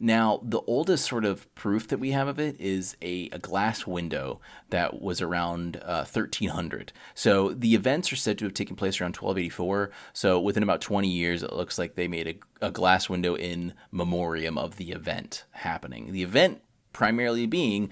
Now, 0.02 0.40
the 0.42 0.62
oldest 0.62 1.07
sort 1.07 1.26
of 1.26 1.54
proof 1.54 1.87
that 1.88 2.00
we 2.00 2.12
have 2.12 2.26
of 2.26 2.40
it 2.40 2.59
is 2.59 2.97
a, 3.02 3.28
a 3.33 3.38
glass 3.38 3.87
window 3.87 4.40
that 4.71 5.02
was 5.02 5.21
around 5.21 5.76
uh, 5.76 6.07
1300. 6.11 6.95
So 7.14 7.50
the 7.50 7.75
events 7.75 8.11
are 8.11 8.16
said 8.16 8.38
to 8.38 8.47
have 8.47 8.54
taken 8.54 8.76
place 8.76 8.99
around 8.99 9.16
1284. 9.16 9.90
So 10.14 10.40
within 10.40 10.62
about 10.62 10.80
20 10.80 11.07
years, 11.07 11.42
it 11.42 11.52
looks 11.52 11.78
like 11.78 11.97
they 11.97 12.09
made 12.09 12.26
a, 12.62 12.66
a 12.69 12.71
glass 12.71 13.11
window 13.11 13.35
in 13.35 13.75
memoriam 13.90 14.57
of 14.57 14.76
the 14.76 14.92
event 14.92 15.45
happening. 15.50 16.12
The 16.12 16.23
event 16.23 16.62
primarily 16.95 17.45
being 17.45 17.90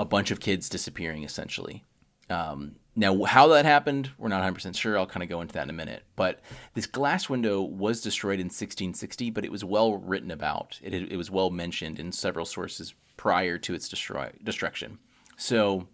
a 0.00 0.04
bunch 0.04 0.32
of 0.32 0.40
kids 0.40 0.68
disappearing, 0.68 1.22
essentially. 1.22 1.84
Um, 2.28 2.74
now, 2.98 3.24
how 3.24 3.48
that 3.48 3.66
happened, 3.66 4.10
we're 4.16 4.30
not 4.30 4.42
100% 4.42 4.74
sure. 4.74 4.98
I'll 4.98 5.06
kind 5.06 5.22
of 5.22 5.28
go 5.28 5.42
into 5.42 5.52
that 5.52 5.64
in 5.64 5.70
a 5.70 5.74
minute. 5.74 6.04
But 6.16 6.40
this 6.72 6.86
glass 6.86 7.28
window 7.28 7.60
was 7.60 8.00
destroyed 8.00 8.40
in 8.40 8.46
1660, 8.46 9.30
but 9.30 9.44
it 9.44 9.52
was 9.52 9.62
well 9.62 9.98
written 9.98 10.30
about. 10.30 10.80
It, 10.82 10.94
it 10.94 11.16
was 11.16 11.30
well 11.30 11.50
mentioned 11.50 12.00
in 12.00 12.10
several 12.10 12.46
sources 12.46 12.94
prior 13.18 13.58
to 13.58 13.74
its 13.74 13.90
destroy, 13.90 14.32
destruction. 14.42 14.98
So 15.36 15.88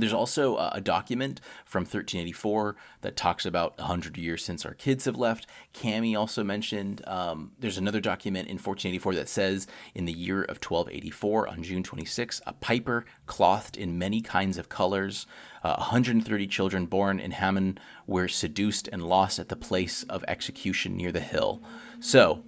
there's 0.00 0.12
also 0.12 0.56
a 0.56 0.80
document 0.80 1.40
from 1.64 1.82
1384 1.82 2.76
that 3.02 3.16
talks 3.16 3.46
about 3.46 3.78
100 3.78 4.16
years 4.16 4.44
since 4.44 4.64
our 4.64 4.74
kids 4.74 5.04
have 5.04 5.16
left. 5.16 5.46
Cami 5.74 6.18
also 6.18 6.42
mentioned 6.44 7.02
um, 7.06 7.52
there's 7.58 7.78
another 7.78 8.00
document 8.00 8.48
in 8.48 8.54
1484 8.54 9.14
that 9.14 9.28
says 9.28 9.66
in 9.94 10.04
the 10.04 10.12
year 10.12 10.42
of 10.42 10.56
1284, 10.56 11.48
on 11.48 11.62
June 11.62 11.82
26, 11.82 12.40
a 12.46 12.52
piper 12.52 13.04
clothed 13.26 13.76
in 13.76 13.98
many 13.98 14.20
kinds 14.20 14.58
of 14.58 14.68
colors, 14.68 15.26
uh, 15.62 15.74
130 15.76 16.46
children 16.46 16.86
born 16.86 17.20
in 17.20 17.30
Hammon 17.32 17.78
were 18.06 18.28
seduced 18.28 18.88
and 18.88 19.02
lost 19.02 19.38
at 19.38 19.48
the 19.48 19.56
place 19.56 20.02
of 20.04 20.24
execution 20.28 20.96
near 20.96 21.12
the 21.12 21.20
hill. 21.20 21.62
So 22.00 22.44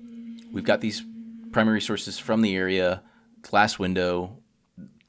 we've 0.52 0.64
got 0.64 0.80
these 0.80 1.04
primary 1.52 1.80
sources 1.80 2.19
from 2.19 2.42
the 2.42 2.54
area, 2.57 3.02
glass 3.42 3.78
window, 3.78 4.39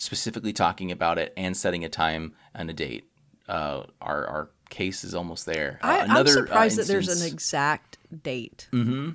specifically 0.02 0.52
talking 0.52 0.92
about 0.92 1.20
it 1.20 1.32
and 1.38 1.56
setting 1.56 1.86
a 1.86 1.90
time 1.90 2.34
and 2.56 2.72
a 2.72 2.74
date. 2.74 3.08
Uh, 3.48 3.84
our 4.02 4.26
our 4.26 4.50
case 4.72 5.04
is 5.04 5.14
almost 5.14 5.46
there. 5.46 5.80
Uh, 5.84 5.88
I, 5.88 5.98
am 5.98 6.12
another, 6.12 6.32
surprised 6.32 6.80
that 6.80 6.88
there's 6.88 7.22
an 7.22 7.28
exact 7.28 8.00
date. 8.24 8.68
Mm-hmm. 8.72 9.12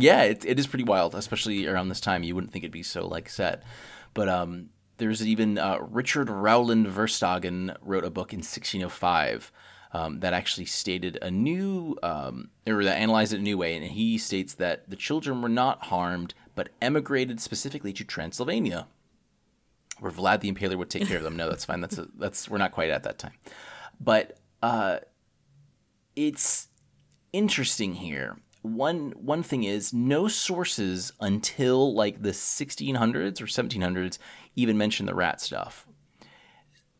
Yeah, 0.00 0.22
it, 0.22 0.44
it 0.44 0.58
is 0.60 0.68
pretty 0.68 0.84
wild, 0.84 1.16
especially 1.16 1.66
around 1.66 1.88
this 1.88 2.00
time. 2.00 2.22
You 2.22 2.36
wouldn't 2.36 2.52
think 2.52 2.62
it'd 2.62 2.70
be 2.70 2.84
so 2.84 3.08
like 3.08 3.28
set, 3.28 3.64
but 4.14 4.28
um, 4.28 4.68
there's 4.98 5.26
even 5.26 5.58
uh, 5.58 5.78
Richard 5.80 6.30
Rowland 6.30 6.86
Verstegan 6.86 7.76
wrote 7.80 8.04
a 8.04 8.10
book 8.10 8.32
in 8.32 8.38
1605 8.38 9.50
um, 9.92 10.20
that 10.20 10.34
actually 10.34 10.66
stated 10.66 11.18
a 11.20 11.32
new, 11.32 11.96
um, 12.04 12.50
or 12.64 12.84
that 12.84 12.98
analyzed 12.98 13.32
it 13.32 13.40
a 13.40 13.42
new 13.42 13.58
way, 13.58 13.74
and 13.74 13.84
he 13.84 14.18
states 14.18 14.54
that 14.54 14.88
the 14.88 14.96
children 14.96 15.42
were 15.42 15.48
not 15.48 15.86
harmed, 15.86 16.34
but 16.54 16.68
emigrated 16.80 17.40
specifically 17.40 17.92
to 17.94 18.04
Transylvania 18.04 18.86
where 20.00 20.12
Vlad 20.12 20.40
the 20.40 20.52
Impaler 20.52 20.76
would 20.76 20.90
take 20.90 21.06
care 21.06 21.18
of 21.18 21.22
them. 21.22 21.36
No, 21.36 21.48
that's 21.48 21.64
fine. 21.64 21.80
That's 21.80 21.98
a, 21.98 22.08
that's 22.16 22.48
we're 22.48 22.58
not 22.58 22.72
quite 22.72 22.90
at 22.90 23.02
that 23.04 23.18
time, 23.18 23.32
but 24.00 24.38
uh, 24.62 24.98
it's 26.16 26.68
interesting 27.32 27.94
here. 27.94 28.38
One 28.62 29.12
one 29.12 29.42
thing 29.42 29.64
is 29.64 29.92
no 29.92 30.28
sources 30.28 31.12
until 31.20 31.94
like 31.94 32.22
the 32.22 32.30
1600s 32.30 33.40
or 33.40 33.46
1700s 33.46 34.18
even 34.56 34.76
mention 34.76 35.06
the 35.06 35.14
rat 35.14 35.40
stuff, 35.40 35.86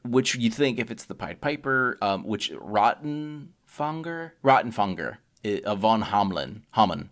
which 0.04 0.36
you 0.36 0.50
think 0.50 0.78
if 0.78 0.90
it's 0.90 1.04
the 1.04 1.14
Pied 1.14 1.40
Piper, 1.40 1.98
um, 2.00 2.24
which 2.24 2.52
Rottenfanger, 2.52 4.32
Rottenfanger, 4.44 5.16
uh, 5.44 5.74
von 5.74 6.02
Hamlin, 6.02 6.64
Hamann, 6.74 7.10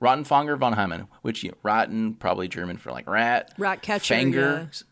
Rottenfanger 0.00 0.58
von 0.58 0.74
Hamann, 0.74 1.08
which 1.22 1.42
you 1.42 1.50
know, 1.50 1.56
Rotten 1.62 2.14
probably 2.14 2.48
German 2.48 2.76
for 2.76 2.92
like 2.92 3.08
rat, 3.08 3.54
rat 3.56 3.80
catcher, 3.80 4.14
Fanger. 4.14 4.68
Yeah 4.74 4.86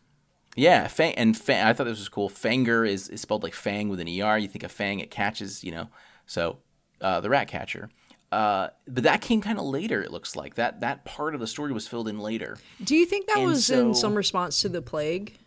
yeah, 0.55 0.87
fang 0.87 1.13
and 1.15 1.37
fang. 1.37 1.65
I 1.65 1.73
thought 1.73 1.83
this 1.83 1.99
was 1.99 2.09
cool. 2.09 2.29
Fanger 2.29 2.87
is, 2.87 3.09
is 3.09 3.21
spelled 3.21 3.43
like 3.43 3.53
fang 3.53 3.89
with 3.89 3.99
an 3.99 4.07
er. 4.07 4.37
You 4.37 4.47
think 4.47 4.63
of 4.63 4.71
fang, 4.71 4.99
it 4.99 5.11
catches, 5.11 5.63
you 5.63 5.71
know. 5.71 5.89
So 6.25 6.59
uh, 7.01 7.19
the 7.19 7.29
rat 7.29 7.47
catcher. 7.47 7.89
Uh, 8.31 8.69
but 8.87 9.03
that 9.03 9.21
came 9.21 9.41
kind 9.41 9.59
of 9.59 9.65
later. 9.65 10.01
It 10.01 10.11
looks 10.11 10.35
like 10.35 10.55
that 10.55 10.81
that 10.81 11.05
part 11.05 11.35
of 11.35 11.39
the 11.39 11.47
story 11.47 11.71
was 11.71 11.87
filled 11.87 12.07
in 12.07 12.19
later. 12.19 12.57
Do 12.83 12.95
you 12.95 13.05
think 13.05 13.27
that 13.27 13.37
and 13.37 13.47
was 13.47 13.65
so, 13.65 13.87
in 13.87 13.93
some 13.93 14.15
response 14.15 14.61
to 14.61 14.69
the 14.69 14.81
plague? 14.81 15.37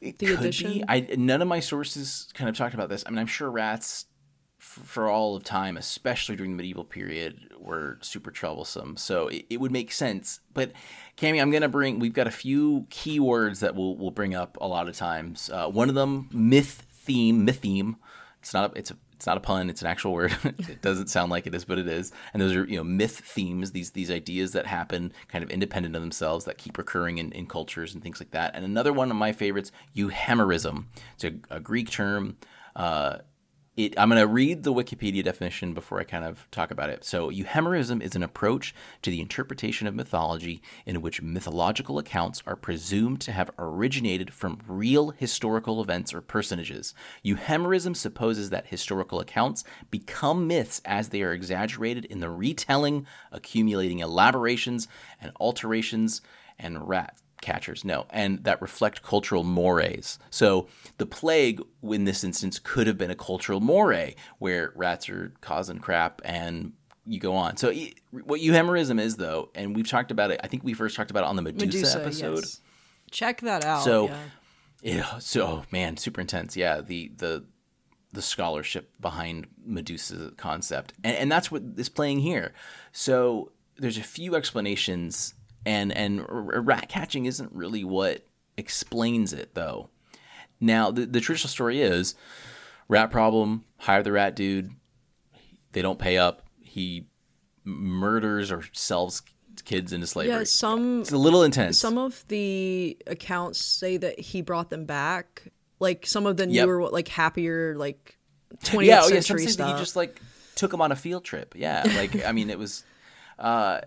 It 0.00 0.18
the 0.18 0.26
could 0.26 0.40
addition? 0.40 0.72
be. 0.72 0.84
I 0.88 1.06
none 1.16 1.42
of 1.42 1.48
my 1.48 1.60
sources 1.60 2.28
kind 2.34 2.48
of 2.48 2.56
talked 2.56 2.74
about 2.74 2.88
this. 2.88 3.04
I 3.06 3.10
mean, 3.10 3.18
I'm 3.18 3.26
sure 3.26 3.50
rats 3.50 4.06
for 4.84 5.08
all 5.08 5.36
of 5.36 5.44
time, 5.44 5.76
especially 5.76 6.36
during 6.36 6.52
the 6.52 6.56
medieval 6.56 6.84
period, 6.84 7.52
were 7.58 7.98
super 8.02 8.30
troublesome. 8.30 8.96
So 8.96 9.28
it, 9.28 9.46
it 9.50 9.60
would 9.60 9.72
make 9.72 9.92
sense. 9.92 10.40
But 10.54 10.72
Cami, 11.16 11.40
I'm 11.40 11.50
gonna 11.50 11.68
bring. 11.68 11.98
We've 11.98 12.12
got 12.12 12.26
a 12.26 12.32
few 12.32 12.86
keywords 12.90 13.60
that 13.60 13.74
we'll 13.74 13.96
we'll 13.96 14.10
bring 14.10 14.34
up 14.34 14.58
a 14.60 14.66
lot 14.66 14.88
of 14.88 14.96
times. 14.96 15.50
Uh, 15.52 15.68
one 15.68 15.88
of 15.88 15.94
them, 15.94 16.28
myth 16.32 16.86
theme, 16.90 17.44
myth 17.44 17.58
theme. 17.58 17.96
It's 18.40 18.52
not. 18.54 18.72
A, 18.72 18.78
it's 18.78 18.90
a. 18.90 18.96
It's 19.14 19.26
not 19.26 19.38
a 19.38 19.40
pun. 19.40 19.70
It's 19.70 19.80
an 19.80 19.86
actual 19.86 20.12
word. 20.12 20.36
it 20.44 20.82
doesn't 20.82 21.08
sound 21.08 21.30
like 21.30 21.46
it 21.46 21.54
is, 21.54 21.64
but 21.64 21.78
it 21.78 21.88
is. 21.88 22.12
And 22.34 22.42
those 22.42 22.54
are 22.54 22.66
you 22.66 22.76
know 22.76 22.84
myth 22.84 23.18
themes. 23.24 23.72
These 23.72 23.92
these 23.92 24.10
ideas 24.10 24.52
that 24.52 24.66
happen 24.66 25.12
kind 25.28 25.42
of 25.42 25.50
independent 25.50 25.96
of 25.96 26.02
themselves 26.02 26.44
that 26.44 26.58
keep 26.58 26.76
recurring 26.76 27.16
in, 27.16 27.32
in 27.32 27.46
cultures 27.46 27.94
and 27.94 28.02
things 28.02 28.20
like 28.20 28.32
that. 28.32 28.54
And 28.54 28.64
another 28.64 28.92
one 28.92 29.10
of 29.10 29.16
my 29.16 29.32
favorites, 29.32 29.72
euhemerism. 29.96 30.84
It's 31.14 31.24
a, 31.24 31.32
a 31.50 31.60
Greek 31.60 31.90
term. 31.90 32.36
Uh, 32.74 33.18
it, 33.76 33.98
I'm 33.98 34.08
going 34.08 34.20
to 34.20 34.26
read 34.26 34.62
the 34.62 34.72
Wikipedia 34.72 35.22
definition 35.22 35.74
before 35.74 36.00
I 36.00 36.04
kind 36.04 36.24
of 36.24 36.50
talk 36.50 36.70
about 36.70 36.88
it. 36.88 37.04
So, 37.04 37.30
euhemerism 37.30 38.02
is 38.02 38.16
an 38.16 38.22
approach 38.22 38.74
to 39.02 39.10
the 39.10 39.20
interpretation 39.20 39.86
of 39.86 39.94
mythology 39.94 40.62
in 40.86 41.02
which 41.02 41.20
mythological 41.20 41.98
accounts 41.98 42.42
are 42.46 42.56
presumed 42.56 43.20
to 43.22 43.32
have 43.32 43.50
originated 43.58 44.32
from 44.32 44.60
real 44.66 45.10
historical 45.10 45.82
events 45.82 46.14
or 46.14 46.22
personages. 46.22 46.94
Euhemerism 47.24 47.94
supposes 47.94 48.48
that 48.48 48.68
historical 48.68 49.20
accounts 49.20 49.62
become 49.90 50.46
myths 50.46 50.80
as 50.86 51.10
they 51.10 51.22
are 51.22 51.32
exaggerated 51.32 52.06
in 52.06 52.20
the 52.20 52.30
retelling, 52.30 53.06
accumulating 53.30 53.98
elaborations 53.98 54.88
and 55.20 55.32
alterations 55.38 56.22
and 56.58 56.88
rat 56.88 57.18
catchers 57.40 57.84
no 57.84 58.06
and 58.10 58.42
that 58.44 58.60
reflect 58.62 59.02
cultural 59.02 59.44
mores 59.44 60.18
so 60.30 60.66
the 60.98 61.06
plague 61.06 61.60
in 61.82 62.04
this 62.04 62.24
instance 62.24 62.58
could 62.58 62.86
have 62.86 62.96
been 62.96 63.10
a 63.10 63.14
cultural 63.14 63.60
moray 63.60 64.14
where 64.38 64.72
rats 64.74 65.08
are 65.08 65.32
causing 65.40 65.78
crap 65.78 66.20
and 66.24 66.72
you 67.04 67.20
go 67.20 67.34
on 67.34 67.56
so 67.56 67.72
what 68.24 68.40
euhemerism 68.40 69.00
is 69.00 69.16
though 69.16 69.50
and 69.54 69.76
we've 69.76 69.88
talked 69.88 70.10
about 70.10 70.30
it 70.30 70.40
i 70.42 70.46
think 70.46 70.64
we 70.64 70.74
first 70.74 70.96
talked 70.96 71.10
about 71.10 71.24
it 71.24 71.26
on 71.26 71.36
the 71.36 71.42
medusa, 71.42 71.76
medusa 71.76 72.00
episode 72.00 72.38
yes. 72.38 72.60
check 73.10 73.40
that 73.42 73.64
out 73.64 73.84
so 73.84 74.10
yeah. 74.82 75.18
so 75.18 75.46
oh, 75.46 75.64
man 75.70 75.96
super 75.96 76.20
intense 76.20 76.56
yeah 76.56 76.80
the 76.80 77.12
the 77.18 77.44
the 78.12 78.22
scholarship 78.22 78.90
behind 79.00 79.46
medusa 79.64 80.32
concept 80.36 80.94
and, 81.04 81.16
and 81.16 81.32
that's 81.32 81.50
what 81.50 81.62
is 81.76 81.88
playing 81.88 82.20
here 82.20 82.52
so 82.92 83.52
there's 83.78 83.98
a 83.98 84.02
few 84.02 84.34
explanations 84.34 85.34
and 85.66 85.92
and 85.92 86.24
rat 86.28 86.88
catching 86.88 87.26
isn't 87.26 87.52
really 87.52 87.84
what 87.84 88.24
explains 88.56 89.34
it 89.34 89.54
though. 89.54 89.90
Now 90.60 90.90
the, 90.90 91.04
the 91.04 91.20
traditional 91.20 91.50
story 91.50 91.82
is 91.82 92.14
rat 92.88 93.10
problem, 93.10 93.64
hire 93.78 94.02
the 94.02 94.12
rat 94.12 94.34
dude. 94.36 94.70
They 95.72 95.82
don't 95.82 95.98
pay 95.98 96.16
up. 96.16 96.42
He 96.60 97.08
murders 97.64 98.50
or 98.50 98.62
sells 98.72 99.22
kids 99.64 99.92
into 99.92 100.06
slavery. 100.06 100.32
Yeah, 100.32 100.44
some 100.44 101.00
it's 101.00 101.12
a 101.12 101.18
little 101.18 101.42
intense. 101.42 101.78
Some 101.78 101.98
of 101.98 102.24
the 102.28 102.96
accounts 103.06 103.60
say 103.60 103.96
that 103.96 104.18
he 104.18 104.40
brought 104.40 104.70
them 104.70 104.86
back. 104.86 105.48
Like 105.78 106.06
some 106.06 106.24
of 106.24 106.38
the 106.38 106.46
newer, 106.46 106.80
yep. 106.80 106.92
like 106.92 107.08
happier, 107.08 107.74
like 107.76 108.16
20th 108.64 108.72
yeah, 108.86 109.00
oh, 109.02 109.08
yeah, 109.08 109.20
century 109.20 109.46
stuff. 109.48 109.76
He 109.76 109.82
just 109.82 109.96
like 109.96 110.20
took 110.54 110.70
them 110.70 110.80
on 110.80 110.90
a 110.90 110.96
field 110.96 111.24
trip. 111.24 111.54
Yeah, 111.54 111.82
like 111.96 112.24
I 112.24 112.32
mean, 112.32 112.50
it 112.50 112.58
was. 112.58 112.84
Uh, 113.38 113.80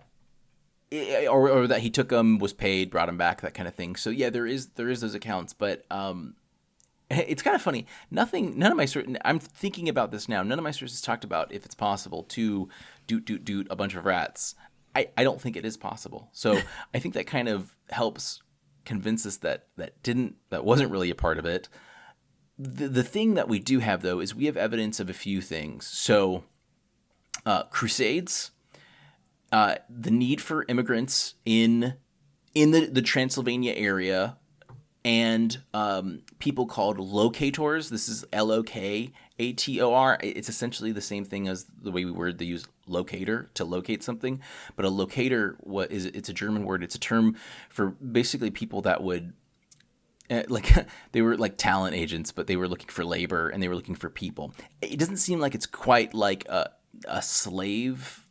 or, 0.92 1.48
or 1.48 1.66
that 1.66 1.80
he 1.80 1.90
took 1.90 2.08
them, 2.08 2.38
was 2.38 2.52
paid, 2.52 2.90
brought 2.90 3.06
them 3.06 3.16
back, 3.16 3.40
that 3.42 3.54
kind 3.54 3.68
of 3.68 3.74
thing. 3.74 3.96
So 3.96 4.10
yeah, 4.10 4.30
there 4.30 4.46
is 4.46 4.68
there 4.70 4.88
is 4.88 5.00
those 5.00 5.14
accounts, 5.14 5.52
but 5.52 5.84
um, 5.90 6.34
it's 7.10 7.42
kind 7.42 7.54
of 7.54 7.62
funny. 7.62 7.86
Nothing, 8.10 8.58
none 8.58 8.70
of 8.70 8.76
my 8.76 8.86
certain. 8.86 9.18
I'm 9.24 9.38
thinking 9.38 9.88
about 9.88 10.10
this 10.10 10.28
now. 10.28 10.42
None 10.42 10.58
of 10.58 10.64
my 10.64 10.70
sources 10.70 11.00
talked 11.00 11.24
about 11.24 11.52
if 11.52 11.64
it's 11.64 11.74
possible 11.74 12.24
to 12.24 12.68
doot 13.06 13.24
doot 13.24 13.44
doot 13.44 13.66
a 13.70 13.76
bunch 13.76 13.94
of 13.94 14.04
rats. 14.04 14.54
I, 14.94 15.08
I 15.16 15.22
don't 15.22 15.40
think 15.40 15.56
it 15.56 15.64
is 15.64 15.76
possible. 15.76 16.28
So 16.32 16.58
I 16.94 16.98
think 16.98 17.14
that 17.14 17.26
kind 17.26 17.48
of 17.48 17.76
helps 17.90 18.42
convince 18.84 19.26
us 19.26 19.36
that 19.38 19.66
that 19.76 20.02
didn't 20.02 20.36
that 20.50 20.64
wasn't 20.64 20.90
really 20.90 21.10
a 21.10 21.14
part 21.14 21.38
of 21.38 21.46
it. 21.46 21.68
The 22.58 22.88
the 22.88 23.04
thing 23.04 23.34
that 23.34 23.48
we 23.48 23.58
do 23.58 23.78
have 23.78 24.02
though 24.02 24.20
is 24.20 24.34
we 24.34 24.46
have 24.46 24.56
evidence 24.56 24.98
of 24.98 25.08
a 25.08 25.14
few 25.14 25.40
things. 25.40 25.86
So 25.86 26.44
uh, 27.46 27.64
crusades 27.64 28.50
uh, 29.52 29.76
the 29.88 30.10
need 30.10 30.40
for 30.40 30.64
immigrants 30.68 31.34
in 31.44 31.94
in 32.54 32.70
the 32.70 32.86
the 32.86 33.02
Transylvania 33.02 33.72
area, 33.74 34.36
and 35.04 35.60
um, 35.74 36.22
people 36.38 36.66
called 36.66 36.98
locators. 36.98 37.90
This 37.90 38.08
is 38.08 38.24
L 38.32 38.50
O 38.50 38.62
K 38.62 39.12
A 39.38 39.52
T 39.52 39.80
O 39.80 39.92
R. 39.92 40.18
It's 40.22 40.48
essentially 40.48 40.92
the 40.92 41.00
same 41.00 41.24
thing 41.24 41.48
as 41.48 41.66
the 41.82 41.90
way 41.90 42.04
we 42.04 42.10
word 42.10 42.38
they 42.38 42.44
use 42.44 42.66
locator 42.86 43.50
to 43.54 43.64
locate 43.64 44.02
something. 44.02 44.40
But 44.76 44.84
a 44.84 44.90
locator, 44.90 45.56
what 45.60 45.90
is 45.90 46.06
it's 46.06 46.28
a 46.28 46.34
German 46.34 46.64
word. 46.64 46.82
It's 46.82 46.94
a 46.94 47.00
term 47.00 47.36
for 47.68 47.88
basically 47.88 48.50
people 48.50 48.82
that 48.82 49.02
would 49.02 49.32
uh, 50.30 50.44
like 50.48 50.72
they 51.12 51.22
were 51.22 51.36
like 51.36 51.56
talent 51.56 51.94
agents, 51.96 52.30
but 52.30 52.46
they 52.46 52.56
were 52.56 52.68
looking 52.68 52.88
for 52.88 53.04
labor 53.04 53.48
and 53.48 53.62
they 53.62 53.68
were 53.68 53.76
looking 53.76 53.96
for 53.96 54.10
people. 54.10 54.54
It 54.80 54.98
doesn't 54.98 55.16
seem 55.16 55.40
like 55.40 55.54
it's 55.54 55.66
quite 55.66 56.14
like 56.14 56.48
a, 56.48 56.70
a 57.06 57.20
slave 57.20 58.26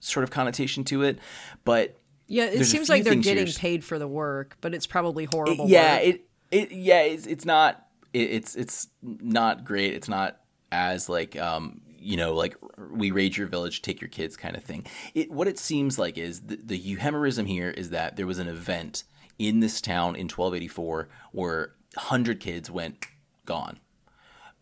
sort 0.00 0.24
of 0.24 0.30
connotation 0.30 0.84
to 0.84 1.02
it, 1.02 1.18
but 1.64 1.96
yeah, 2.26 2.44
it 2.44 2.64
seems 2.64 2.88
like 2.88 3.04
they're 3.04 3.14
things 3.14 3.24
here. 3.24 3.36
getting 3.36 3.54
paid 3.54 3.82
for 3.82 3.98
the 3.98 4.08
work, 4.08 4.56
but 4.60 4.74
it's 4.74 4.86
probably 4.86 5.24
horrible. 5.24 5.68
yeah, 5.68 5.96
work. 5.96 6.04
it 6.04 6.28
it 6.50 6.72
yeah, 6.72 7.00
it's 7.00 7.26
it's 7.26 7.44
not 7.44 7.86
it, 8.12 8.30
it's 8.30 8.54
it's 8.54 8.88
not 9.02 9.64
great. 9.64 9.94
It's 9.94 10.08
not 10.08 10.40
as 10.70 11.08
like 11.08 11.38
um 11.38 11.80
you 11.98 12.16
know 12.16 12.34
like 12.34 12.56
we 12.90 13.10
raid 13.10 13.36
your 13.36 13.46
village, 13.46 13.82
take 13.82 14.00
your 14.00 14.10
kids 14.10 14.36
kind 14.36 14.56
of 14.56 14.62
thing. 14.62 14.86
It 15.14 15.30
what 15.30 15.48
it 15.48 15.58
seems 15.58 15.98
like 15.98 16.18
is 16.18 16.42
the, 16.42 16.58
the 16.62 16.78
euhemerism 16.78 17.46
here 17.46 17.70
is 17.70 17.90
that 17.90 18.16
there 18.16 18.26
was 18.26 18.38
an 18.38 18.48
event 18.48 19.04
in 19.38 19.60
this 19.60 19.80
town 19.80 20.16
in 20.16 20.24
1284 20.24 21.08
where 21.32 21.72
100 21.94 22.40
kids 22.40 22.70
went 22.70 23.06
gone. 23.46 23.78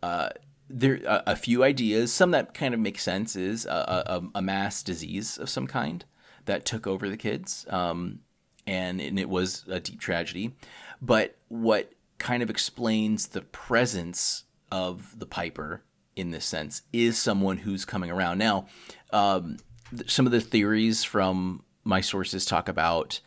Uh, 0.02 0.30
there 0.68 1.00
a, 1.06 1.22
a 1.28 1.36
few 1.36 1.62
ideas. 1.62 2.12
Some 2.12 2.30
that 2.32 2.54
kind 2.54 2.74
of 2.74 2.80
make 2.80 2.98
sense 2.98 3.36
is 3.36 3.66
a, 3.66 4.04
a, 4.06 4.38
a 4.38 4.42
mass 4.42 4.82
disease 4.82 5.38
of 5.38 5.48
some 5.48 5.66
kind 5.66 6.04
that 6.44 6.64
took 6.64 6.86
over 6.86 7.08
the 7.08 7.16
kids, 7.16 7.66
um, 7.70 8.20
and, 8.66 9.00
and 9.00 9.18
it 9.18 9.28
was 9.28 9.64
a 9.68 9.80
deep 9.80 10.00
tragedy. 10.00 10.54
But 11.00 11.36
what 11.48 11.92
kind 12.18 12.42
of 12.42 12.50
explains 12.50 13.28
the 13.28 13.42
presence 13.42 14.44
of 14.72 15.18
the 15.18 15.26
Piper 15.26 15.82
in 16.14 16.30
this 16.30 16.46
sense 16.46 16.82
is 16.92 17.18
someone 17.18 17.58
who's 17.58 17.84
coming 17.84 18.10
around 18.10 18.38
now. 18.38 18.66
Um, 19.12 19.58
th- 19.94 20.10
some 20.10 20.26
of 20.26 20.32
the 20.32 20.40
theories 20.40 21.04
from 21.04 21.62
my 21.84 22.00
sources 22.00 22.44
talk 22.44 22.68
about 22.68 23.20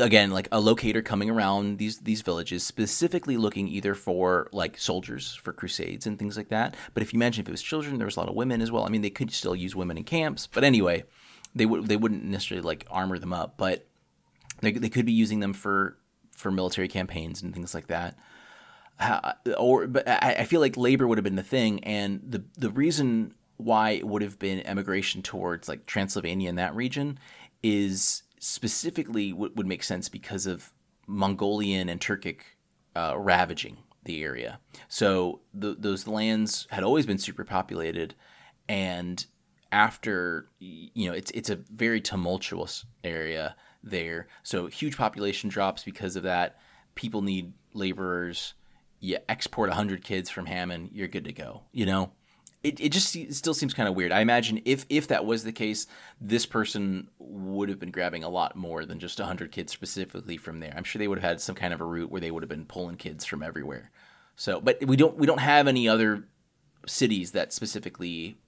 again 0.00 0.30
like 0.30 0.48
a 0.52 0.60
locator 0.60 1.02
coming 1.02 1.30
around 1.30 1.78
these 1.78 1.98
these 2.00 2.22
villages 2.22 2.62
specifically 2.64 3.36
looking 3.36 3.68
either 3.68 3.94
for 3.94 4.48
like 4.52 4.78
soldiers 4.78 5.34
for 5.34 5.52
crusades 5.52 6.06
and 6.06 6.18
things 6.18 6.36
like 6.36 6.48
that. 6.48 6.76
But 6.94 7.02
if 7.02 7.12
you 7.12 7.18
imagine 7.18 7.42
if 7.42 7.48
it 7.48 7.52
was 7.52 7.62
children 7.62 7.98
there 7.98 8.06
was 8.06 8.16
a 8.16 8.20
lot 8.20 8.28
of 8.28 8.34
women 8.34 8.62
as 8.62 8.70
well. 8.70 8.84
I 8.84 8.88
mean 8.88 9.02
they 9.02 9.10
could 9.10 9.32
still 9.32 9.54
use 9.54 9.76
women 9.76 9.96
in 9.96 10.04
camps 10.04 10.46
but 10.46 10.64
anyway 10.64 11.04
they 11.54 11.66
would 11.66 11.86
they 11.86 11.96
wouldn't 11.96 12.24
necessarily 12.24 12.66
like 12.66 12.86
armor 12.90 13.18
them 13.18 13.32
up 13.32 13.56
but 13.56 13.86
they, 14.60 14.72
they 14.72 14.88
could 14.88 15.06
be 15.06 15.12
using 15.12 15.40
them 15.40 15.52
for 15.52 15.96
for 16.36 16.50
military 16.50 16.88
campaigns 16.88 17.42
and 17.42 17.52
things 17.54 17.74
like 17.74 17.86
that. 17.88 18.16
How- 18.98 19.34
or 19.58 19.86
but 19.86 20.08
I, 20.08 20.36
I 20.40 20.44
feel 20.44 20.60
like 20.60 20.76
labor 20.76 21.06
would 21.06 21.18
have 21.18 21.24
been 21.24 21.36
the 21.36 21.42
thing 21.42 21.82
and 21.84 22.20
the 22.26 22.44
the 22.58 22.70
reason 22.70 23.34
why 23.56 23.90
it 23.90 24.06
would 24.06 24.22
have 24.22 24.38
been 24.38 24.66
emigration 24.66 25.22
towards 25.22 25.68
like 25.68 25.86
Transylvania 25.86 26.48
in 26.48 26.56
that 26.56 26.74
region 26.74 27.18
is 27.62 28.22
specifically 28.40 29.32
would, 29.32 29.56
would 29.56 29.66
make 29.66 29.84
sense 29.84 30.08
because 30.08 30.46
of 30.46 30.72
Mongolian 31.06 31.88
and 31.88 32.00
Turkic 32.00 32.38
uh, 32.96 33.14
ravaging 33.16 33.76
the 34.04 34.24
area. 34.24 34.58
So 34.88 35.42
those 35.52 36.08
lands 36.08 36.66
had 36.70 36.82
always 36.82 37.06
been 37.06 37.18
superpopulated, 37.18 38.12
and 38.68 39.24
after 39.70 40.48
you 40.58 41.08
know 41.08 41.14
it's 41.14 41.30
it's 41.32 41.50
a 41.50 41.56
very 41.56 42.00
tumultuous 42.00 42.86
area 43.04 43.54
there. 43.84 44.26
So 44.42 44.66
huge 44.66 44.96
population 44.96 45.50
drops 45.50 45.84
because 45.84 46.16
of 46.16 46.22
that. 46.24 46.58
People 46.94 47.22
need 47.22 47.52
laborers. 47.74 48.54
You 49.00 49.18
export 49.28 49.68
100 49.70 50.04
kids 50.04 50.28
from 50.28 50.46
Hammond, 50.46 50.90
you're 50.92 51.08
good 51.08 51.24
to 51.24 51.32
go. 51.32 51.62
You 51.72 51.86
know, 51.86 52.12
it, 52.62 52.78
it 52.80 52.90
just 52.90 53.08
se- 53.08 53.30
still 53.30 53.54
seems 53.54 53.74
kind 53.74 53.88
of 53.88 53.94
weird. 53.94 54.12
I 54.12 54.20
imagine 54.20 54.60
if 54.64 54.84
if 54.88 55.08
that 55.08 55.24
was 55.24 55.44
the 55.44 55.52
case, 55.52 55.86
this 56.20 56.46
person 56.46 57.08
would 57.18 57.68
have 57.68 57.78
been 57.78 57.90
grabbing 57.90 58.24
a 58.24 58.28
lot 58.28 58.56
more 58.56 58.84
than 58.84 58.98
just 58.98 59.18
100 59.18 59.50
kids 59.50 59.72
specifically 59.72 60.36
from 60.36 60.60
there. 60.60 60.72
I'm 60.76 60.84
sure 60.84 60.98
they 60.98 61.08
would 61.08 61.18
have 61.18 61.30
had 61.30 61.40
some 61.40 61.54
kind 61.54 61.72
of 61.72 61.80
a 61.80 61.84
route 61.84 62.10
where 62.10 62.20
they 62.20 62.30
would 62.30 62.42
have 62.42 62.50
been 62.50 62.66
pulling 62.66 62.96
kids 62.96 63.24
from 63.24 63.42
everywhere. 63.42 63.90
So, 64.36 64.60
but 64.60 64.84
we 64.84 64.96
don't 64.96 65.16
we 65.16 65.26
don't 65.26 65.40
have 65.40 65.68
any 65.68 65.88
other 65.88 66.28
cities 66.86 67.32
that 67.32 67.52
specifically 67.52 68.38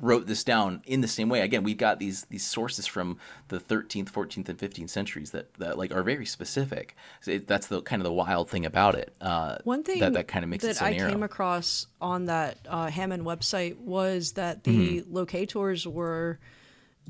wrote 0.00 0.26
this 0.26 0.44
down 0.44 0.82
in 0.86 1.00
the 1.00 1.08
same 1.08 1.28
way. 1.28 1.40
Again, 1.40 1.62
we've 1.62 1.76
got 1.78 1.98
these 1.98 2.24
these 2.26 2.44
sources 2.46 2.86
from 2.86 3.18
the 3.48 3.58
13th, 3.60 4.10
14th, 4.10 4.48
and 4.48 4.58
15th 4.58 4.90
centuries 4.90 5.30
that, 5.32 5.54
that 5.54 5.78
like 5.78 5.94
are 5.94 6.02
very 6.02 6.26
specific. 6.26 6.96
So 7.20 7.32
it, 7.32 7.46
that's 7.46 7.66
the 7.68 7.82
kind 7.82 8.00
of 8.00 8.04
the 8.04 8.12
wild 8.12 8.48
thing 8.50 8.64
about 8.66 8.94
it. 8.94 9.14
Uh, 9.20 9.58
One 9.64 9.82
thing 9.82 10.00
that, 10.00 10.12
that 10.14 10.28
kind 10.28 10.44
of 10.44 10.48
makes 10.50 10.64
it 10.64 10.68
that 10.68 10.76
so 10.76 10.86
I 10.86 10.92
narrow. 10.92 11.10
came 11.10 11.22
across 11.22 11.86
on 12.00 12.26
that 12.26 12.58
uh, 12.68 12.88
Hammond 12.90 13.24
website 13.24 13.76
was 13.78 14.32
that 14.32 14.64
the 14.64 15.00
Mm-hmm. 15.00 15.14
locators 15.14 15.86
were 15.86 16.38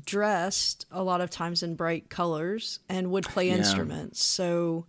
dressed 0.05 0.85
a 0.91 1.03
lot 1.03 1.21
of 1.21 1.29
times 1.29 1.61
in 1.61 1.75
bright 1.75 2.09
colors 2.09 2.79
and 2.87 3.11
would 3.11 3.25
play 3.25 3.49
instruments. 3.49 4.23
So 4.23 4.85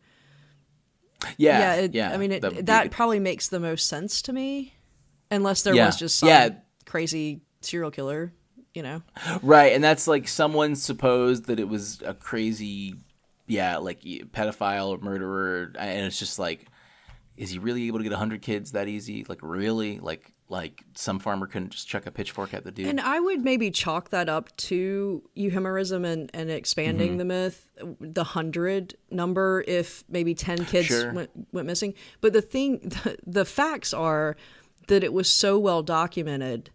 yeah, 1.37 1.81
yeah, 1.81 1.89
yeah, 1.93 2.11
I 2.13 2.17
mean 2.17 2.33
it, 2.33 2.43
that 2.43 2.67
that 2.67 2.91
probably 2.91 3.21
makes 3.21 3.49
the 3.49 3.61
most 3.61 3.87
sense 3.87 4.23
to 4.23 4.33
me, 4.33 4.75
unless 5.31 5.63
there 5.63 5.75
Yeah. 5.75 5.87
was 5.87 5.97
just 5.99 6.19
some 6.19 6.29
Yeah. 6.29 6.49
crazy 6.87 7.43
serial 7.61 7.91
killer, 7.91 8.33
you 8.75 8.83
know. 8.83 9.03
Right, 9.43 9.73
and 9.75 9.83
that's 9.83 10.07
like 10.07 10.29
someone 10.29 10.75
supposed 10.77 11.45
that 11.47 11.61
it 11.61 11.69
was 11.69 12.03
a 12.05 12.15
crazy, 12.15 12.95
yeah, 13.47 13.79
like 13.79 14.01
pedophile 14.03 14.89
or 14.89 14.99
murderer, 14.99 15.73
and 15.79 16.07
it's 16.07 16.19
just 16.19 16.39
like, 16.39 16.67
is 17.37 17.51
he 17.51 17.59
really 17.59 17.87
able 17.87 17.99
to 17.99 18.05
get 18.05 18.13
hundred 18.13 18.43
kids 18.43 18.73
that 18.73 18.89
easy? 18.89 19.25
Like 19.29 19.41
really? 19.43 19.99
Like 19.99 20.33
like 20.49 20.83
some 20.95 21.21
farmer 21.21 21.47
couldn't 21.47 21.71
just 21.71 21.87
chuck 21.87 22.07
a 22.07 22.11
pitchfork 22.11 22.53
at 22.53 22.65
the 22.65 22.73
dude? 22.73 22.87
And 22.89 23.01
I 23.01 23.21
would 23.21 23.41
maybe 23.45 23.71
chalk 23.71 24.11
that 24.11 24.29
up 24.29 24.55
to 24.57 25.23
euhemerism 25.37 26.05
and, 26.05 26.29
and 26.35 26.51
expanding 26.51 27.11
Mm-hmm. 27.11 27.19
the 27.19 27.25
myth, 27.25 27.67
the 28.01 28.25
hundred 28.25 28.97
number, 29.13 29.63
if 29.69 30.03
maybe 30.09 30.35
10 30.35 30.65
kids 30.65 30.89
Sure. 30.89 31.13
went, 31.13 31.31
went 31.53 31.69
missing. 31.69 31.95
But 32.21 32.33
the 32.33 32.43
thing, 32.43 32.79
the, 32.83 33.17
the 33.25 33.45
facts 33.45 33.95
are 33.95 34.37
that 34.89 35.05
it 35.05 35.13
was 35.13 35.31
so 35.31 35.57
well 35.57 35.85
documented 35.85 36.71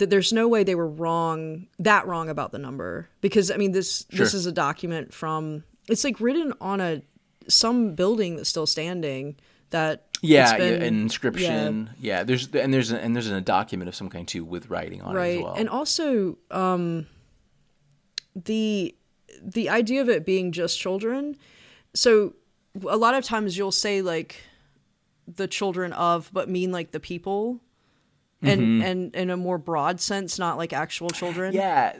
that 0.00 0.10
there's 0.10 0.32
no 0.32 0.48
way 0.48 0.64
they 0.64 0.74
were 0.74 0.88
wrong, 0.88 1.68
that 1.78 2.06
wrong 2.06 2.28
about 2.28 2.50
the 2.50 2.58
number. 2.58 3.08
Because, 3.20 3.50
I 3.50 3.56
mean, 3.56 3.72
this, 3.72 4.04
this 4.10 4.34
is 4.34 4.46
a 4.46 4.52
document 4.52 5.14
from, 5.14 5.62
it's 5.88 6.02
like 6.02 6.20
written 6.20 6.52
on 6.60 6.80
a, 6.80 7.02
some 7.48 7.94
building 7.94 8.36
that's 8.36 8.48
still 8.48 8.66
standing 8.66 9.36
that 9.70 10.06
yeah, 10.22 10.54
it's 10.54 10.62
yeah, 10.62 10.68
an 10.68 10.82
inscription. 10.82 11.90
Yeah. 12.00 12.24
there's 12.24 12.48
and 12.54 12.74
there's 12.74 12.92
a, 12.92 13.00
and 13.00 13.14
there's 13.14 13.28
a 13.28 13.40
document 13.40 13.88
of 13.88 13.94
some 13.94 14.10
kind 14.10 14.26
too 14.26 14.44
with 14.44 14.68
writing 14.68 15.00
on 15.00 15.14
it 15.14 15.18
right 15.18 15.38
as 15.38 15.44
well. 15.44 15.54
and 15.54 15.68
also 15.68 16.36
um 16.50 17.06
the 18.36 18.94
the 19.42 19.68
idea 19.70 20.02
of 20.02 20.08
it 20.08 20.26
being 20.26 20.52
just 20.52 20.78
children 20.78 21.36
so 21.94 22.34
a 22.86 22.96
lot 22.96 23.14
of 23.14 23.24
times 23.24 23.56
you'll 23.56 23.72
say 23.72 24.02
like 24.02 24.36
the 25.26 25.46
children 25.46 25.92
of 25.92 26.30
but 26.32 26.48
mean 26.48 26.70
like 26.72 26.90
the 26.90 27.00
people 27.00 27.60
and 28.42 28.82
and 28.82 29.14
in 29.14 29.30
a 29.30 29.36
more 29.36 29.58
broad 29.58 30.00
sense 30.00 30.38
not 30.38 30.56
like 30.56 30.72
actual 30.72 31.10
children 31.10 31.52
Mm-hmm. 31.52 31.56
Yeah, 31.56 31.96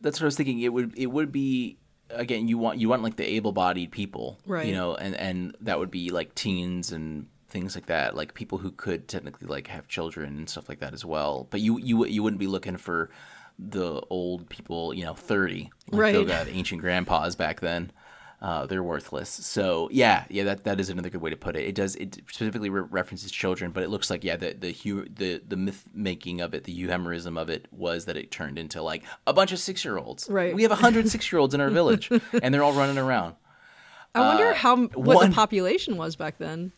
that's 0.00 0.18
what 0.20 0.24
I 0.24 0.26
was 0.26 0.36
thinking. 0.36 0.60
It 0.60 0.72
would 0.72 0.96
it 0.96 1.06
would 1.06 1.30
be 1.32 1.78
again. 2.10 2.48
You 2.48 2.58
want 2.58 2.78
you 2.78 2.88
want 2.88 3.02
like 3.02 3.16
the 3.16 3.28
able-bodied 3.36 3.90
people, 3.90 4.38
Right. 4.46 4.66
You 4.66 4.74
know, 4.74 4.94
and 4.94 5.14
and 5.14 5.56
that 5.60 5.78
would 5.78 5.90
be 5.90 6.10
like 6.10 6.34
teens 6.34 6.92
and 6.92 7.26
things 7.48 7.74
like 7.74 7.86
that, 7.86 8.16
like 8.16 8.34
people 8.34 8.58
who 8.58 8.70
could 8.70 9.08
technically 9.08 9.46
like 9.46 9.66
have 9.68 9.86
children 9.86 10.36
and 10.36 10.48
stuff 10.48 10.68
like 10.68 10.80
that 10.80 10.94
as 10.94 11.04
well. 11.04 11.46
But 11.50 11.60
you 11.60 11.78
you 11.78 12.04
you 12.06 12.22
wouldn't 12.22 12.40
be 12.40 12.46
looking 12.46 12.76
for 12.78 13.10
the 13.58 14.00
old 14.10 14.48
people, 14.48 14.94
you 14.94 15.04
know, 15.04 15.14
thirty, 15.14 15.70
like 15.90 16.00
Right. 16.00 16.12
Those 16.14 16.28
got 16.28 16.48
ancient 16.48 16.80
grandpas 16.80 17.36
back 17.36 17.60
then. 17.60 17.92
Uh, 18.42 18.66
they're 18.66 18.82
worthless. 18.82 19.28
So 19.28 19.88
yeah, 19.92 20.24
yeah, 20.28 20.42
that, 20.42 20.64
that 20.64 20.80
is 20.80 20.90
another 20.90 21.10
good 21.10 21.20
way 21.22 21.30
to 21.30 21.36
put 21.36 21.54
it. 21.54 21.64
It 21.64 21.76
does 21.76 21.94
it 21.94 22.16
specifically 22.28 22.70
re- 22.70 22.82
references 22.90 23.30
children, 23.30 23.70
but 23.70 23.84
it 23.84 23.88
looks 23.88 24.10
like 24.10 24.24
yeah, 24.24 24.34
the 24.36 24.52
the 24.52 24.72
hu- 24.72 25.06
the 25.08 25.40
the 25.46 25.54
myth 25.56 25.88
making 25.94 26.40
of 26.40 26.52
it, 26.52 26.64
the 26.64 26.76
euhemerism 26.76 27.38
of 27.40 27.48
it 27.48 27.68
was 27.70 28.06
that 28.06 28.16
it 28.16 28.32
turned 28.32 28.58
into 28.58 28.82
like 28.82 29.04
a 29.28 29.32
bunch 29.32 29.52
of 29.52 29.60
six 29.60 29.84
year 29.84 29.96
olds. 29.96 30.28
Right. 30.28 30.52
We 30.56 30.62
have 30.64 30.72
a 30.72 30.76
hundred 30.76 31.08
six 31.08 31.30
year 31.30 31.38
olds 31.38 31.54
in 31.54 31.60
our 31.60 31.70
village, 31.70 32.10
and 32.42 32.52
they're 32.52 32.64
all 32.64 32.72
running 32.72 32.98
around. 32.98 33.36
i 34.16 34.18
wonder 34.20 34.52
how 34.54 34.76
what 34.76 35.14
Uh, 35.14 35.18
one- 35.18 35.30
the 35.30 35.34
population 35.36 35.96
was 35.96 36.16
back 36.16 36.38
then 36.38 36.72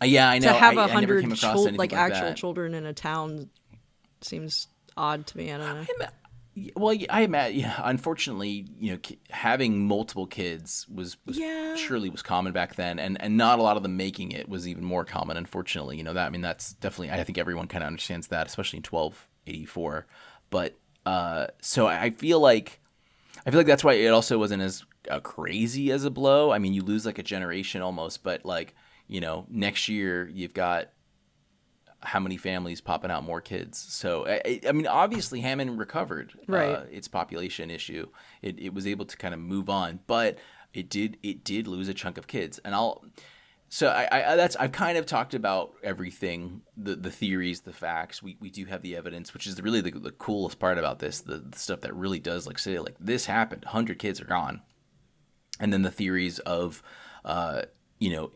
Uh, 0.00 0.06
yeah, 0.06 0.30
I 0.30 0.38
know. 0.38 0.48
to 0.48 0.54
have 0.54 0.78
a 0.78 0.88
hundred 0.88 1.20
came 1.20 1.32
across 1.32 1.40
chil- 1.40 1.50
anything 1.68 1.76
like 1.76 1.92
like 1.92 2.00
actual 2.00 2.28
that. 2.28 2.36
children 2.38 2.72
in 2.72 2.86
a 2.86 2.94
town 2.94 3.50
seems 4.22 4.66
odd 4.96 5.26
to 5.26 5.36
me 5.36 5.52
i 5.52 5.58
don't 5.58 5.88
know 6.00 6.06
Well, 6.74 6.96
I 7.08 7.22
imagine. 7.22 7.60
Yeah, 7.60 7.80
unfortunately, 7.84 8.66
you 8.78 8.92
know, 8.92 8.98
having 9.30 9.86
multiple 9.86 10.26
kids 10.26 10.86
was, 10.92 11.16
was 11.24 11.38
Yeah. 11.38 11.76
surely 11.76 12.10
was 12.10 12.22
common 12.22 12.52
back 12.52 12.74
then, 12.74 12.98
and 12.98 13.20
and 13.20 13.36
not 13.36 13.58
a 13.58 13.62
lot 13.62 13.76
of 13.76 13.82
them 13.82 13.96
making 13.96 14.32
it 14.32 14.48
was 14.48 14.66
even 14.66 14.84
more 14.84 15.04
common. 15.04 15.36
Unfortunately, 15.36 15.96
you 15.96 16.02
know 16.02 16.12
that. 16.12 16.26
I 16.26 16.30
mean, 16.30 16.40
that's 16.40 16.72
definitely. 16.74 17.12
I 17.12 17.22
think 17.24 17.38
everyone 17.38 17.68
kind 17.68 17.84
of 17.84 17.88
understands 17.88 18.28
that, 18.28 18.46
especially 18.46 18.78
in 18.78 18.82
twelve 18.82 19.28
eighty 19.46 19.64
four. 19.64 20.06
But 20.50 20.76
uh, 21.06 21.46
so 21.60 21.86
I 21.86 22.02
I 22.02 22.10
feel 22.10 22.40
like 22.40 22.80
I 23.46 23.50
feel 23.50 23.60
like 23.60 23.66
that's 23.66 23.84
why 23.84 23.94
it 23.94 24.08
also 24.08 24.38
wasn't 24.38 24.62
as 24.62 24.84
uh, 25.10 25.20
crazy 25.20 25.92
as 25.92 26.04
a 26.04 26.10
blow. 26.10 26.50
I 26.50 26.58
mean, 26.58 26.74
you 26.74 26.82
lose 26.82 27.06
like 27.06 27.18
a 27.18 27.22
generation 27.22 27.80
almost, 27.80 28.22
but 28.22 28.44
like 28.44 28.74
you 29.06 29.20
know, 29.20 29.46
next 29.48 29.88
year 29.88 30.28
you've 30.28 30.54
got 30.54 30.90
how 32.02 32.20
many 32.20 32.36
families 32.36 32.80
popping 32.80 33.10
out 33.10 33.24
more 33.24 33.40
kids. 33.40 33.78
So 33.78 34.26
I, 34.26 34.60
I 34.66 34.72
mean, 34.72 34.86
obviously 34.86 35.40
Hammond 35.40 35.78
recovered 35.78 36.32
right. 36.46 36.70
uh, 36.70 36.84
its 36.90 37.08
population 37.08 37.70
issue. 37.70 38.08
It, 38.42 38.58
it 38.58 38.74
was 38.74 38.86
able 38.86 39.04
to 39.06 39.16
kind 39.16 39.34
of 39.34 39.40
move 39.40 39.68
on, 39.68 40.00
but 40.06 40.38
it 40.72 40.88
did 40.88 41.18
it 41.22 41.44
did 41.44 41.66
lose 41.66 41.88
a 41.88 41.94
chunk 41.94 42.16
of 42.16 42.26
kids. 42.26 42.58
And 42.64 42.74
I'll 42.74 43.04
so 43.68 43.88
I, 43.88 44.32
I 44.32 44.36
that's 44.36 44.56
I've 44.56 44.72
kind 44.72 44.98
of 44.98 45.06
talked 45.06 45.34
about 45.34 45.74
everything 45.82 46.62
the 46.76 46.96
the 46.96 47.10
theories, 47.10 47.60
the 47.60 47.72
facts. 47.72 48.22
We 48.22 48.36
we 48.40 48.50
do 48.50 48.64
have 48.64 48.82
the 48.82 48.96
evidence, 48.96 49.32
which 49.32 49.46
is 49.46 49.60
really 49.62 49.80
the, 49.80 49.92
the 49.92 50.10
coolest 50.10 50.58
part 50.58 50.78
about 50.78 50.98
this. 50.98 51.20
The, 51.20 51.38
the 51.38 51.58
stuff 51.58 51.82
that 51.82 51.94
really 51.94 52.18
does 52.18 52.46
like 52.46 52.58
say 52.58 52.78
like 52.78 52.96
this 52.98 53.26
happened. 53.26 53.64
Hundred 53.66 53.98
kids 53.98 54.20
are 54.20 54.26
gone, 54.26 54.62
and 55.60 55.72
then 55.72 55.82
the 55.82 55.90
theories 55.90 56.40
of, 56.40 56.82
uh, 57.24 57.62
you 57.98 58.10
know 58.10 58.32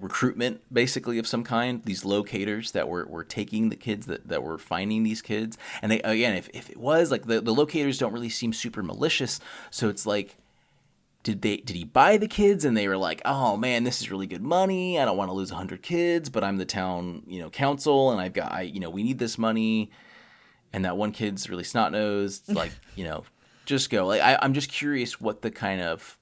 recruitment 0.00 0.60
basically 0.72 1.18
of 1.18 1.26
some 1.26 1.44
kind 1.44 1.82
these 1.84 2.04
locators 2.04 2.72
that 2.72 2.88
were, 2.88 3.06
were 3.06 3.24
taking 3.24 3.68
the 3.68 3.76
kids 3.76 4.06
that, 4.06 4.28
that 4.28 4.42
were 4.42 4.58
finding 4.58 5.02
these 5.02 5.22
kids. 5.22 5.58
And 5.82 5.90
they 5.90 6.00
again 6.00 6.34
if, 6.34 6.48
if 6.52 6.70
it 6.70 6.76
was 6.76 7.10
like 7.10 7.26
the, 7.26 7.40
the 7.40 7.54
locators 7.54 7.98
don't 7.98 8.12
really 8.12 8.28
seem 8.28 8.52
super 8.52 8.82
malicious. 8.82 9.40
So 9.70 9.88
it's 9.88 10.06
like 10.06 10.36
did 11.22 11.42
they 11.42 11.58
did 11.58 11.76
he 11.76 11.84
buy 11.84 12.16
the 12.16 12.28
kids? 12.28 12.64
And 12.64 12.76
they 12.76 12.88
were 12.88 12.96
like 12.96 13.22
oh 13.24 13.56
man 13.56 13.84
this 13.84 14.00
is 14.00 14.10
really 14.10 14.26
good 14.26 14.42
money. 14.42 14.98
I 14.98 15.04
don't 15.04 15.16
want 15.16 15.30
to 15.30 15.34
lose 15.34 15.50
100 15.50 15.82
kids 15.82 16.28
but 16.28 16.44
i'm 16.44 16.58
the 16.58 16.64
town 16.64 17.22
you 17.26 17.40
know 17.40 17.50
council 17.50 18.10
and 18.10 18.20
i've 18.20 18.32
got 18.32 18.52
i 18.52 18.62
you 18.62 18.80
know 18.80 18.90
we 18.90 19.02
need 19.02 19.18
this 19.18 19.38
money. 19.38 19.90
And 20.70 20.84
that 20.84 20.98
one 20.98 21.12
kid's 21.12 21.48
really 21.48 21.64
snot 21.64 21.92
nosed 21.92 22.52
like 22.54 22.72
you 22.94 23.04
know 23.04 23.24
just 23.64 23.90
go. 23.90 24.06
Like 24.06 24.22
I, 24.22 24.38
i'm 24.42 24.54
just 24.54 24.70
curious 24.70 25.20
what 25.20 25.42
the 25.42 25.50
kind 25.50 25.80
of 25.80 26.17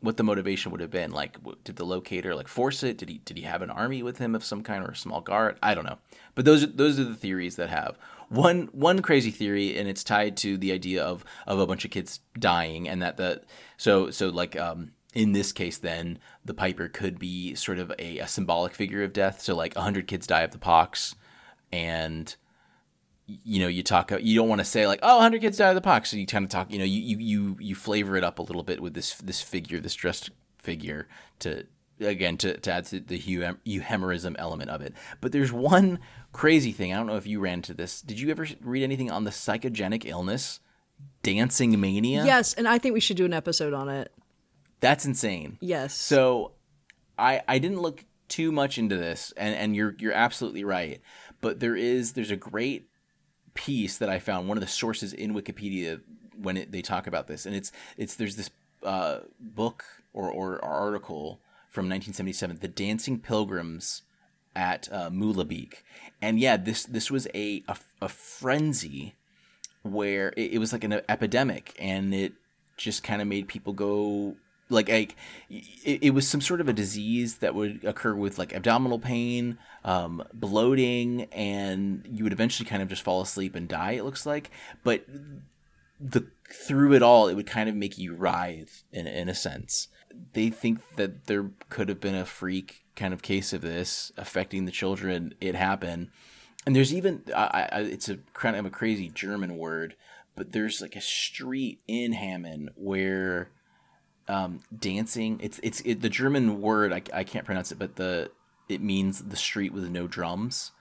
what 0.00 0.16
the 0.16 0.22
motivation 0.22 0.70
would 0.70 0.80
have 0.80 0.90
been. 0.90 1.10
Like, 1.10 1.36
did 1.64 1.76
the 1.76 1.84
locator 1.84 2.34
like 2.34 2.48
force 2.48 2.82
it? 2.82 2.98
Did 2.98 3.08
he 3.08 3.18
did 3.18 3.36
he 3.36 3.42
have 3.44 3.62
an 3.62 3.70
army 3.70 4.02
with 4.02 4.18
him 4.18 4.34
of 4.34 4.44
some 4.44 4.62
kind 4.62 4.84
or 4.84 4.90
a 4.90 4.96
small 4.96 5.20
guard? 5.20 5.58
I 5.62 5.74
don't 5.74 5.84
know. 5.84 5.98
But 6.34 6.44
those 6.44 6.62
are, 6.62 6.68
those 6.68 7.00
are 7.00 7.04
the 7.04 7.14
theories 7.14 7.56
that 7.56 7.68
have 7.70 7.98
one 8.28 8.68
one 8.72 9.02
crazy 9.02 9.30
theory, 9.30 9.76
and 9.76 9.88
it's 9.88 10.04
tied 10.04 10.36
to 10.38 10.56
the 10.56 10.72
idea 10.72 11.02
of 11.02 11.24
of 11.46 11.58
a 11.58 11.66
bunch 11.66 11.84
of 11.84 11.90
kids 11.90 12.20
dying, 12.38 12.88
and 12.88 13.02
that 13.02 13.16
the 13.16 13.42
so 13.76 14.10
so 14.10 14.28
like 14.28 14.56
um 14.56 14.92
in 15.14 15.32
this 15.32 15.52
case 15.52 15.78
then 15.78 16.18
the 16.44 16.52
piper 16.54 16.86
could 16.86 17.18
be 17.18 17.54
sort 17.54 17.78
of 17.78 17.90
a, 17.98 18.18
a 18.18 18.28
symbolic 18.28 18.74
figure 18.74 19.02
of 19.02 19.12
death. 19.12 19.40
So 19.40 19.56
like 19.56 19.74
hundred 19.74 20.06
kids 20.06 20.26
die 20.26 20.42
of 20.42 20.52
the 20.52 20.58
pox, 20.58 21.14
and 21.72 22.34
you 23.28 23.60
know, 23.60 23.68
you 23.68 23.82
talk, 23.82 24.10
you 24.20 24.34
don't 24.34 24.48
want 24.48 24.60
to 24.60 24.64
say 24.64 24.86
like, 24.86 25.00
oh, 25.02 25.16
100 25.16 25.42
kids 25.42 25.58
died 25.58 25.68
of 25.68 25.74
the 25.74 25.82
pox. 25.82 26.10
So 26.10 26.16
you 26.16 26.26
kind 26.26 26.44
of 26.44 26.50
talk, 26.50 26.72
you 26.72 26.78
know, 26.78 26.84
you, 26.84 27.00
you, 27.00 27.18
you, 27.18 27.56
you 27.60 27.74
flavor 27.74 28.16
it 28.16 28.24
up 28.24 28.38
a 28.38 28.42
little 28.42 28.62
bit 28.62 28.80
with 28.80 28.94
this, 28.94 29.14
this 29.16 29.42
figure, 29.42 29.80
this 29.80 29.94
dressed 29.94 30.30
figure 30.56 31.06
to, 31.40 31.66
again, 32.00 32.38
to, 32.38 32.56
to 32.56 32.72
add 32.72 32.86
to 32.86 33.00
the 33.00 33.18
euhemerism 33.18 34.34
element 34.38 34.70
of 34.70 34.80
it. 34.80 34.94
But 35.20 35.32
there's 35.32 35.52
one 35.52 35.98
crazy 36.32 36.72
thing. 36.72 36.94
I 36.94 36.96
don't 36.96 37.06
know 37.06 37.16
if 37.16 37.26
you 37.26 37.38
ran 37.38 37.54
into 37.54 37.74
this. 37.74 38.00
Did 38.00 38.18
you 38.18 38.30
ever 38.30 38.46
read 38.62 38.82
anything 38.82 39.10
on 39.10 39.24
the 39.24 39.30
psychogenic 39.30 40.06
illness, 40.06 40.60
dancing 41.22 41.78
mania? 41.78 42.24
Yes. 42.24 42.54
And 42.54 42.66
I 42.66 42.78
think 42.78 42.94
we 42.94 43.00
should 43.00 43.18
do 43.18 43.26
an 43.26 43.34
episode 43.34 43.74
on 43.74 43.90
it. 43.90 44.10
That's 44.80 45.04
insane. 45.04 45.58
Yes. 45.60 45.92
So 45.94 46.52
I, 47.18 47.42
I 47.46 47.58
didn't 47.58 47.80
look 47.80 48.04
too 48.28 48.52
much 48.52 48.78
into 48.78 48.96
this 48.96 49.34
and, 49.36 49.54
and 49.54 49.76
you're, 49.76 49.94
you're 49.98 50.12
absolutely 50.12 50.64
right. 50.64 51.02
But 51.42 51.60
there 51.60 51.76
is, 51.76 52.14
there's 52.14 52.30
a 52.30 52.36
great 52.36 52.88
piece 53.58 53.98
that 53.98 54.08
I 54.08 54.20
found, 54.20 54.48
one 54.48 54.56
of 54.56 54.62
the 54.62 54.68
sources 54.68 55.12
in 55.12 55.34
Wikipedia 55.34 56.00
when 56.40 56.56
it, 56.56 56.70
they 56.70 56.80
talk 56.80 57.08
about 57.08 57.26
this, 57.26 57.44
and 57.44 57.54
it's 57.54 57.72
it's 57.96 58.14
there's 58.14 58.36
this 58.36 58.50
uh, 58.84 59.18
book 59.40 59.84
or, 60.12 60.30
or 60.30 60.64
article 60.64 61.40
from 61.68 61.86
1977, 61.86 62.58
"The 62.60 62.68
Dancing 62.68 63.18
Pilgrims 63.18 64.02
at 64.54 64.88
uh, 64.92 65.10
Moulabik," 65.10 65.82
and 66.22 66.38
yeah, 66.38 66.56
this 66.56 66.84
this 66.84 67.10
was 67.10 67.26
a 67.34 67.64
a, 67.66 67.76
a 68.00 68.08
frenzy 68.08 69.16
where 69.82 70.32
it, 70.36 70.52
it 70.52 70.58
was 70.58 70.72
like 70.72 70.84
an 70.84 71.00
epidemic, 71.08 71.74
and 71.80 72.14
it 72.14 72.34
just 72.76 73.02
kind 73.02 73.20
of 73.20 73.26
made 73.26 73.48
people 73.48 73.72
go 73.72 74.36
like 74.70 74.88
like 74.88 75.16
it, 75.48 75.98
it, 76.02 76.10
was 76.10 76.28
some 76.28 76.40
sort 76.40 76.60
of 76.60 76.68
a 76.68 76.72
disease 76.72 77.36
that 77.38 77.54
would 77.54 77.84
occur 77.84 78.14
with 78.14 78.38
like 78.38 78.54
abdominal 78.54 78.98
pain 78.98 79.58
um, 79.84 80.22
bloating 80.32 81.24
and 81.32 82.06
you 82.10 82.24
would 82.24 82.32
eventually 82.32 82.68
kind 82.68 82.82
of 82.82 82.88
just 82.88 83.02
fall 83.02 83.20
asleep 83.20 83.54
and 83.54 83.68
die 83.68 83.92
it 83.92 84.04
looks 84.04 84.26
like. 84.26 84.50
But 84.84 85.04
the 86.00 86.26
through 86.50 86.94
it 86.94 87.02
all 87.02 87.28
it 87.28 87.34
would 87.34 87.46
kind 87.46 87.68
of 87.68 87.74
make 87.74 87.98
you 87.98 88.14
writhe 88.14 88.84
in, 88.92 89.06
in 89.06 89.28
a 89.28 89.34
sense. 89.34 89.88
They 90.32 90.50
think 90.50 90.80
that 90.96 91.26
there 91.26 91.50
could 91.68 91.88
have 91.88 92.00
been 92.00 92.14
a 92.14 92.24
freak 92.24 92.84
kind 92.96 93.14
of 93.14 93.22
case 93.22 93.52
of 93.52 93.60
this 93.60 94.12
affecting 94.16 94.64
the 94.64 94.72
children. 94.72 95.34
It 95.40 95.54
happened. 95.54 96.08
And 96.66 96.76
there's 96.76 96.92
even 96.92 97.22
I, 97.34 97.68
I, 97.72 97.80
it's 97.80 98.08
a 98.08 98.18
kind 98.34 98.56
of 98.56 98.66
a 98.66 98.70
crazy 98.70 99.10
german 99.14 99.56
word 99.56 99.94
but 100.38 100.52
there's 100.52 100.80
like 100.80 100.94
a 100.94 101.00
street 101.00 101.80
in 101.88 102.12
hammond 102.12 102.70
where 102.76 103.50
um, 104.28 104.60
dancing. 104.76 105.38
It's 105.42 105.58
it's 105.62 105.80
it, 105.80 106.00
the 106.00 106.08
German 106.08 106.60
word. 106.60 106.92
I, 106.92 107.02
I 107.12 107.24
can't 107.24 107.44
pronounce 107.44 107.72
it, 107.72 107.78
but 107.78 107.96
the 107.96 108.30
it 108.68 108.82
means 108.82 109.22
the 109.22 109.36
street 109.36 109.72
with 109.72 109.88
no 109.88 110.06
drums, 110.06 110.72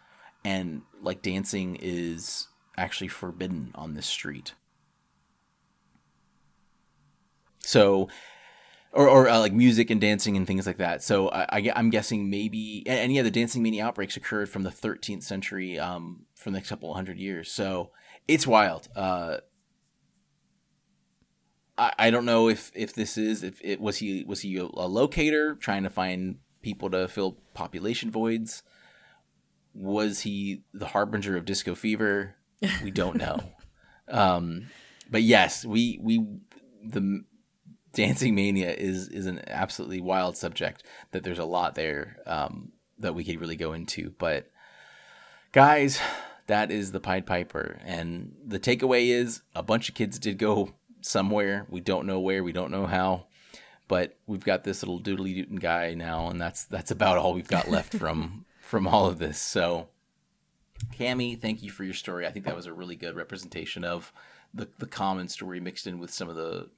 and 0.43 0.81
like 1.01 1.21
dancing 1.21 1.77
is 1.81 2.47
actually 2.77 3.07
forbidden 3.07 3.71
on 3.75 3.93
this 3.93 4.05
street. 4.05 4.53
So, 7.59 8.07
or, 8.93 9.09
or 9.09 9.27
uh, 9.27 9.39
like 9.39 9.51
music 9.51 9.89
and 9.89 9.99
dancing 9.99 10.37
and 10.37 10.47
things 10.47 10.65
like 10.65 10.77
that. 10.77 11.03
So 11.03 11.29
I, 11.29 11.45
I 11.51 11.71
am 11.75 11.89
guessing 11.89 12.29
maybe 12.29 12.83
and, 12.85 12.99
and, 12.99 13.13
yeah, 13.13 13.23
the 13.23 13.31
dancing 13.31 13.61
mania 13.61 13.85
outbreaks 13.85 14.15
occurred 14.15 14.47
from 14.47 14.63
the 14.63 14.69
13th 14.69 15.23
century, 15.23 15.77
um, 15.77 16.25
from 16.35 16.53
the 16.53 16.59
next 16.59 16.69
couple 16.69 16.93
hundred 16.93 17.17
years. 17.17 17.51
So 17.51 17.91
it's 18.27 18.47
wild. 18.47 18.87
Uh, 18.95 19.37
I, 21.77 21.93
I 21.97 22.09
don't 22.09 22.25
know 22.25 22.49
if 22.49 22.71
if 22.75 22.93
this 22.93 23.17
is 23.17 23.43
if 23.43 23.59
it 23.63 23.79
was 23.79 23.97
he 23.97 24.23
was 24.23 24.41
he 24.41 24.57
a, 24.57 24.63
a 24.63 24.87
locator 24.87 25.55
trying 25.55 25.83
to 25.83 25.89
find 25.89 26.37
people 26.61 26.89
to 26.89 27.07
fill 27.07 27.37
population 27.53 28.11
voids. 28.11 28.63
Was 29.73 30.21
he 30.21 30.63
the 30.73 30.87
harbinger 30.87 31.37
of 31.37 31.45
disco 31.45 31.75
fever? 31.75 32.35
We 32.83 32.91
don't 32.91 33.17
know. 33.25 33.39
um, 34.07 34.67
but 35.09 35.21
yes, 35.21 35.65
we 35.65 35.99
we 36.01 36.25
the 36.83 37.23
dancing 37.93 38.35
mania 38.35 38.73
is 38.73 39.07
is 39.09 39.25
an 39.25 39.41
absolutely 39.47 40.01
wild 40.01 40.37
subject 40.37 40.83
that 41.11 41.23
there's 41.23 41.39
a 41.39 41.45
lot 41.45 41.75
there 41.75 42.17
um, 42.25 42.71
that 42.99 43.15
we 43.15 43.23
could 43.23 43.39
really 43.39 43.55
go 43.55 43.73
into. 43.73 44.13
But 44.17 44.49
guys, 45.51 45.99
that 46.47 46.71
is 46.71 46.91
the 46.91 46.99
Pied 46.99 47.25
Piper, 47.25 47.79
and 47.83 48.33
the 48.45 48.59
takeaway 48.59 49.07
is 49.09 49.41
a 49.55 49.63
bunch 49.63 49.89
of 49.89 49.95
kids 49.95 50.17
did 50.17 50.37
go 50.37 50.73
somewhere. 51.07 51.65
We 51.69 51.81
don't 51.81 52.05
know 52.05 52.19
where, 52.19 52.43
we 52.43 52.51
don't 52.51 52.71
know 52.71 52.85
how, 52.85 53.27
but 53.87 54.17
we've 54.27 54.43
got 54.43 54.63
this 54.63 54.83
little 54.83 54.99
doodly 54.99 55.35
dootin 55.35 55.57
guy 55.57 55.93
now, 55.93 56.29
and 56.29 56.39
that's 56.39 56.65
that's 56.65 56.91
about 56.91 57.17
all 57.17 57.33
we've 57.33 57.47
got 57.47 57.67
left 57.69 57.93
from 57.93 58.45
from 58.61 58.87
all 58.87 59.05
of 59.07 59.19
this. 59.19 59.39
So, 59.39 59.87
Cami, 60.93 61.39
thank 61.39 61.63
you 61.63 61.71
for 61.71 61.83
your 61.83 61.93
story. 61.93 62.27
I 62.27 62.31
think 62.31 62.45
that 62.45 62.55
was 62.55 62.65
a 62.65 62.73
really 62.73 62.95
good 62.95 63.15
representation 63.15 63.83
of 63.83 64.11
the 64.53 64.67
the 64.77 64.87
common 64.87 65.27
story 65.27 65.59
mixed 65.59 65.87
in 65.87 65.99
with 65.99 66.11
some 66.11 66.29
of 66.29 66.35
the 66.35 66.69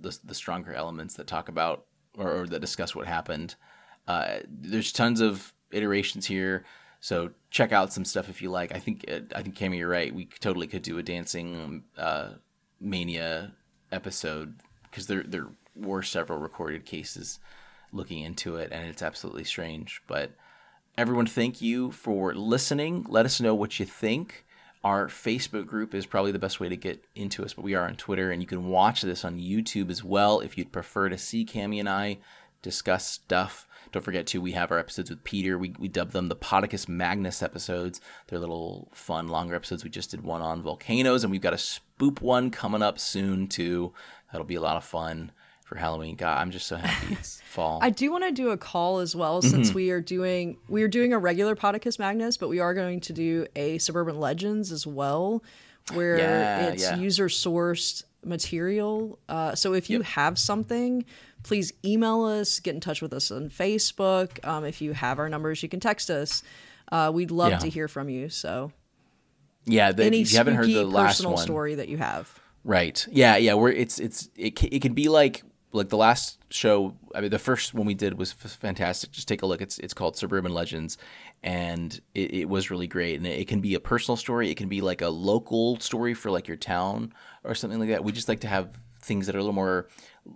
the, 0.00 0.16
the 0.24 0.34
stronger 0.34 0.72
elements 0.72 1.14
that 1.14 1.26
talk 1.26 1.48
about 1.48 1.84
or, 2.16 2.42
or 2.42 2.46
that 2.46 2.60
discuss 2.60 2.94
what 2.94 3.06
happened. 3.06 3.54
Uh, 4.06 4.38
there's 4.48 4.92
tons 4.92 5.20
of 5.20 5.52
iterations 5.70 6.26
here. 6.26 6.64
So 7.00 7.30
check 7.50 7.72
out 7.72 7.92
some 7.92 8.04
stuff 8.04 8.28
if 8.28 8.42
you 8.42 8.50
like. 8.50 8.74
I 8.74 8.78
think 8.78 9.04
I 9.08 9.42
think 9.42 9.56
Cami, 9.56 9.78
you're 9.78 9.88
right. 9.88 10.14
We 10.14 10.26
totally 10.40 10.66
could 10.66 10.82
do 10.82 10.98
a 10.98 11.02
dancing 11.02 11.84
uh, 11.96 12.30
Mania 12.80 13.52
episode 13.90 14.56
because 14.90 15.06
there 15.06 15.22
there 15.22 15.48
were 15.74 16.02
several 16.02 16.38
recorded 16.38 16.84
cases 16.84 17.38
looking 17.92 18.20
into 18.20 18.56
it, 18.56 18.72
and 18.72 18.86
it's 18.86 19.02
absolutely 19.02 19.44
strange. 19.44 20.02
But 20.06 20.32
everyone, 20.96 21.26
thank 21.26 21.62
you 21.62 21.90
for 21.90 22.34
listening. 22.34 23.06
Let 23.08 23.26
us 23.26 23.40
know 23.40 23.54
what 23.54 23.78
you 23.78 23.86
think. 23.86 24.44
Our 24.84 25.08
Facebook 25.08 25.66
group 25.66 25.94
is 25.94 26.06
probably 26.06 26.32
the 26.32 26.38
best 26.38 26.60
way 26.60 26.68
to 26.68 26.76
get 26.76 27.04
into 27.14 27.44
us, 27.44 27.52
but 27.52 27.64
we 27.64 27.74
are 27.74 27.86
on 27.86 27.96
Twitter, 27.96 28.30
and 28.30 28.40
you 28.42 28.46
can 28.46 28.68
watch 28.68 29.02
this 29.02 29.24
on 29.24 29.38
YouTube 29.38 29.90
as 29.90 30.04
well 30.04 30.40
if 30.40 30.56
you'd 30.56 30.72
prefer 30.72 31.08
to 31.08 31.18
see 31.18 31.44
Cami 31.44 31.80
and 31.80 31.88
I 31.88 32.18
discuss 32.62 33.06
stuff. 33.06 33.66
Don't 33.92 34.02
forget 34.02 34.26
too, 34.26 34.40
we 34.40 34.52
have 34.52 34.70
our 34.70 34.78
episodes 34.78 35.10
with 35.10 35.24
Peter. 35.24 35.58
We 35.58 35.74
we 35.78 35.88
dub 35.88 36.12
them 36.12 36.28
the 36.28 36.36
Podicus 36.36 36.88
Magnus 36.88 37.42
episodes. 37.42 38.00
They're 38.26 38.38
little 38.38 38.88
fun 38.92 39.28
longer 39.28 39.54
episodes. 39.54 39.84
We 39.84 39.90
just 39.90 40.10
did 40.10 40.22
one 40.22 40.42
on 40.42 40.62
volcanoes, 40.62 41.24
and 41.24 41.30
we've 41.30 41.40
got 41.40 41.52
a 41.52 41.56
spoop 41.56 42.20
one 42.20 42.50
coming 42.50 42.82
up 42.82 42.98
soon 42.98 43.46
too. 43.46 43.92
That'll 44.32 44.46
be 44.46 44.56
a 44.56 44.60
lot 44.60 44.76
of 44.76 44.84
fun 44.84 45.32
for 45.64 45.76
Halloween. 45.76 46.16
God, 46.16 46.38
I'm 46.38 46.50
just 46.50 46.66
so 46.66 46.76
happy 46.76 47.12
it's 47.18 47.40
fall. 47.42 47.78
I 47.82 47.90
do 47.90 48.10
want 48.10 48.24
to 48.24 48.32
do 48.32 48.50
a 48.50 48.56
call 48.56 48.98
as 48.98 49.14
well 49.14 49.42
since 49.42 49.68
mm-hmm. 49.68 49.76
we 49.76 49.90
are 49.90 50.00
doing 50.00 50.56
we 50.68 50.82
are 50.82 50.88
doing 50.88 51.12
a 51.12 51.18
regular 51.18 51.54
Podicus 51.54 51.98
Magnus, 51.98 52.36
but 52.36 52.48
we 52.48 52.58
are 52.58 52.74
going 52.74 53.00
to 53.00 53.12
do 53.12 53.46
a 53.54 53.78
Suburban 53.78 54.18
Legends 54.18 54.72
as 54.72 54.86
well, 54.86 55.42
where 55.92 56.18
yeah, 56.18 56.66
it's 56.68 56.82
yeah. 56.82 56.96
user 56.96 57.28
sourced 57.28 58.04
material. 58.24 59.18
Uh, 59.28 59.54
so 59.54 59.74
if 59.74 59.90
you 59.90 59.98
Yep. 59.98 60.06
have 60.06 60.38
something, 60.38 61.04
please 61.42 61.72
email 61.84 62.24
us, 62.24 62.60
get 62.60 62.74
in 62.74 62.80
touch 62.80 63.00
with 63.02 63.12
us 63.12 63.30
on 63.30 63.48
Facebook. 63.50 64.44
Um, 64.46 64.64
if 64.64 64.80
you 64.80 64.92
have 64.92 65.18
our 65.18 65.28
numbers, 65.28 65.62
you 65.62 65.68
can 65.68 65.80
text 65.80 66.10
us. 66.10 66.42
Uh, 66.90 67.10
we'd 67.14 67.30
love 67.30 67.50
Yeah. 67.50 67.58
to 67.58 67.68
hear 67.68 67.88
from 67.88 68.08
you. 68.08 68.28
So 68.28 68.72
Yeah, 69.64 69.92
the, 69.92 70.04
any 70.04 70.22
if 70.22 70.32
you 70.32 70.38
haven't 70.38 70.54
heard 70.56 70.66
the 70.66 70.84
last 70.84 71.16
personal 71.18 71.34
one, 71.34 71.42
story 71.42 71.74
that 71.76 71.88
you 71.88 71.98
have. 71.98 72.38
Right. 72.64 73.06
Yeah, 73.10 73.36
yeah. 73.36 73.54
We're 73.54 73.70
it's 73.72 73.98
it's 73.98 74.28
it 74.36 74.62
it 74.64 74.82
can 74.82 74.94
be 74.94 75.08
like 75.08 75.42
like 75.72 75.90
the 75.90 75.96
last 75.98 76.38
show. 76.50 76.96
I 77.14 77.20
mean, 77.20 77.30
the 77.30 77.38
first 77.38 77.74
one 77.74 77.86
we 77.86 77.94
did 77.94 78.18
was 78.18 78.32
f- 78.42 78.50
fantastic. 78.52 79.10
Just 79.12 79.28
take 79.28 79.42
a 79.42 79.46
look. 79.46 79.60
It's 79.60 79.78
it's 79.78 79.92
called 79.94 80.16
Suburban 80.16 80.52
Legends, 80.52 80.96
and 81.42 81.98
it, 82.14 82.34
it 82.34 82.48
was 82.48 82.70
really 82.70 82.86
great. 82.86 83.16
And 83.16 83.26
it, 83.26 83.40
it 83.40 83.48
can 83.48 83.60
be 83.60 83.74
a 83.74 83.80
personal 83.80 84.16
story. 84.16 84.50
It 84.50 84.56
can 84.56 84.68
be 84.68 84.80
like 84.80 85.02
a 85.02 85.08
local 85.08 85.78
story 85.80 86.14
for 86.14 86.30
like 86.30 86.48
your 86.48 86.56
town 86.56 87.12
or 87.44 87.54
something 87.54 87.78
like 87.78 87.90
that. 87.90 88.02
We 88.02 88.12
just 88.12 88.28
like 88.28 88.40
to 88.40 88.48
have 88.48 88.70
things 89.02 89.26
that 89.26 89.34
are 89.36 89.38
a 89.38 89.42
little 89.42 89.54
more 89.54 89.88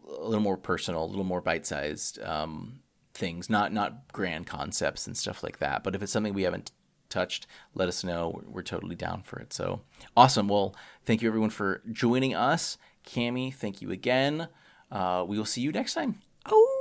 a 0.08 0.24
little 0.24 0.42
more 0.42 0.56
personal, 0.56 1.04
a 1.04 1.06
little 1.06 1.24
more 1.24 1.40
bite 1.40 1.66
sized. 1.66 2.20
Um, 2.22 2.80
things 3.14 3.50
not 3.50 3.74
not 3.74 4.10
grand 4.12 4.46
concepts 4.46 5.06
and 5.06 5.14
stuff 5.14 5.42
like 5.42 5.58
that 5.58 5.84
but 5.84 5.94
if 5.94 6.00
it's 6.02 6.10
something 6.10 6.32
we 6.32 6.44
haven't 6.44 6.72
touched, 7.12 7.46
let 7.74 7.88
us 7.88 8.02
know. 8.02 8.42
We're, 8.46 8.62
totally 8.62 8.96
down 8.96 9.22
for 9.22 9.38
it. 9.38 9.52
So 9.52 9.82
awesome. 10.16 10.48
Well, 10.48 10.74
thank 11.04 11.20
you 11.20 11.28
everyone 11.28 11.50
for 11.50 11.82
joining 11.92 12.34
us. 12.34 12.78
Cami, 13.06 13.54
thank 13.54 13.82
you 13.82 13.90
again. 13.90 14.48
Uh, 14.90 15.24
we 15.26 15.36
will 15.36 15.44
see 15.44 15.60
you 15.60 15.72
next 15.72 15.94
time. 15.94 16.20
Oh. 16.46 16.71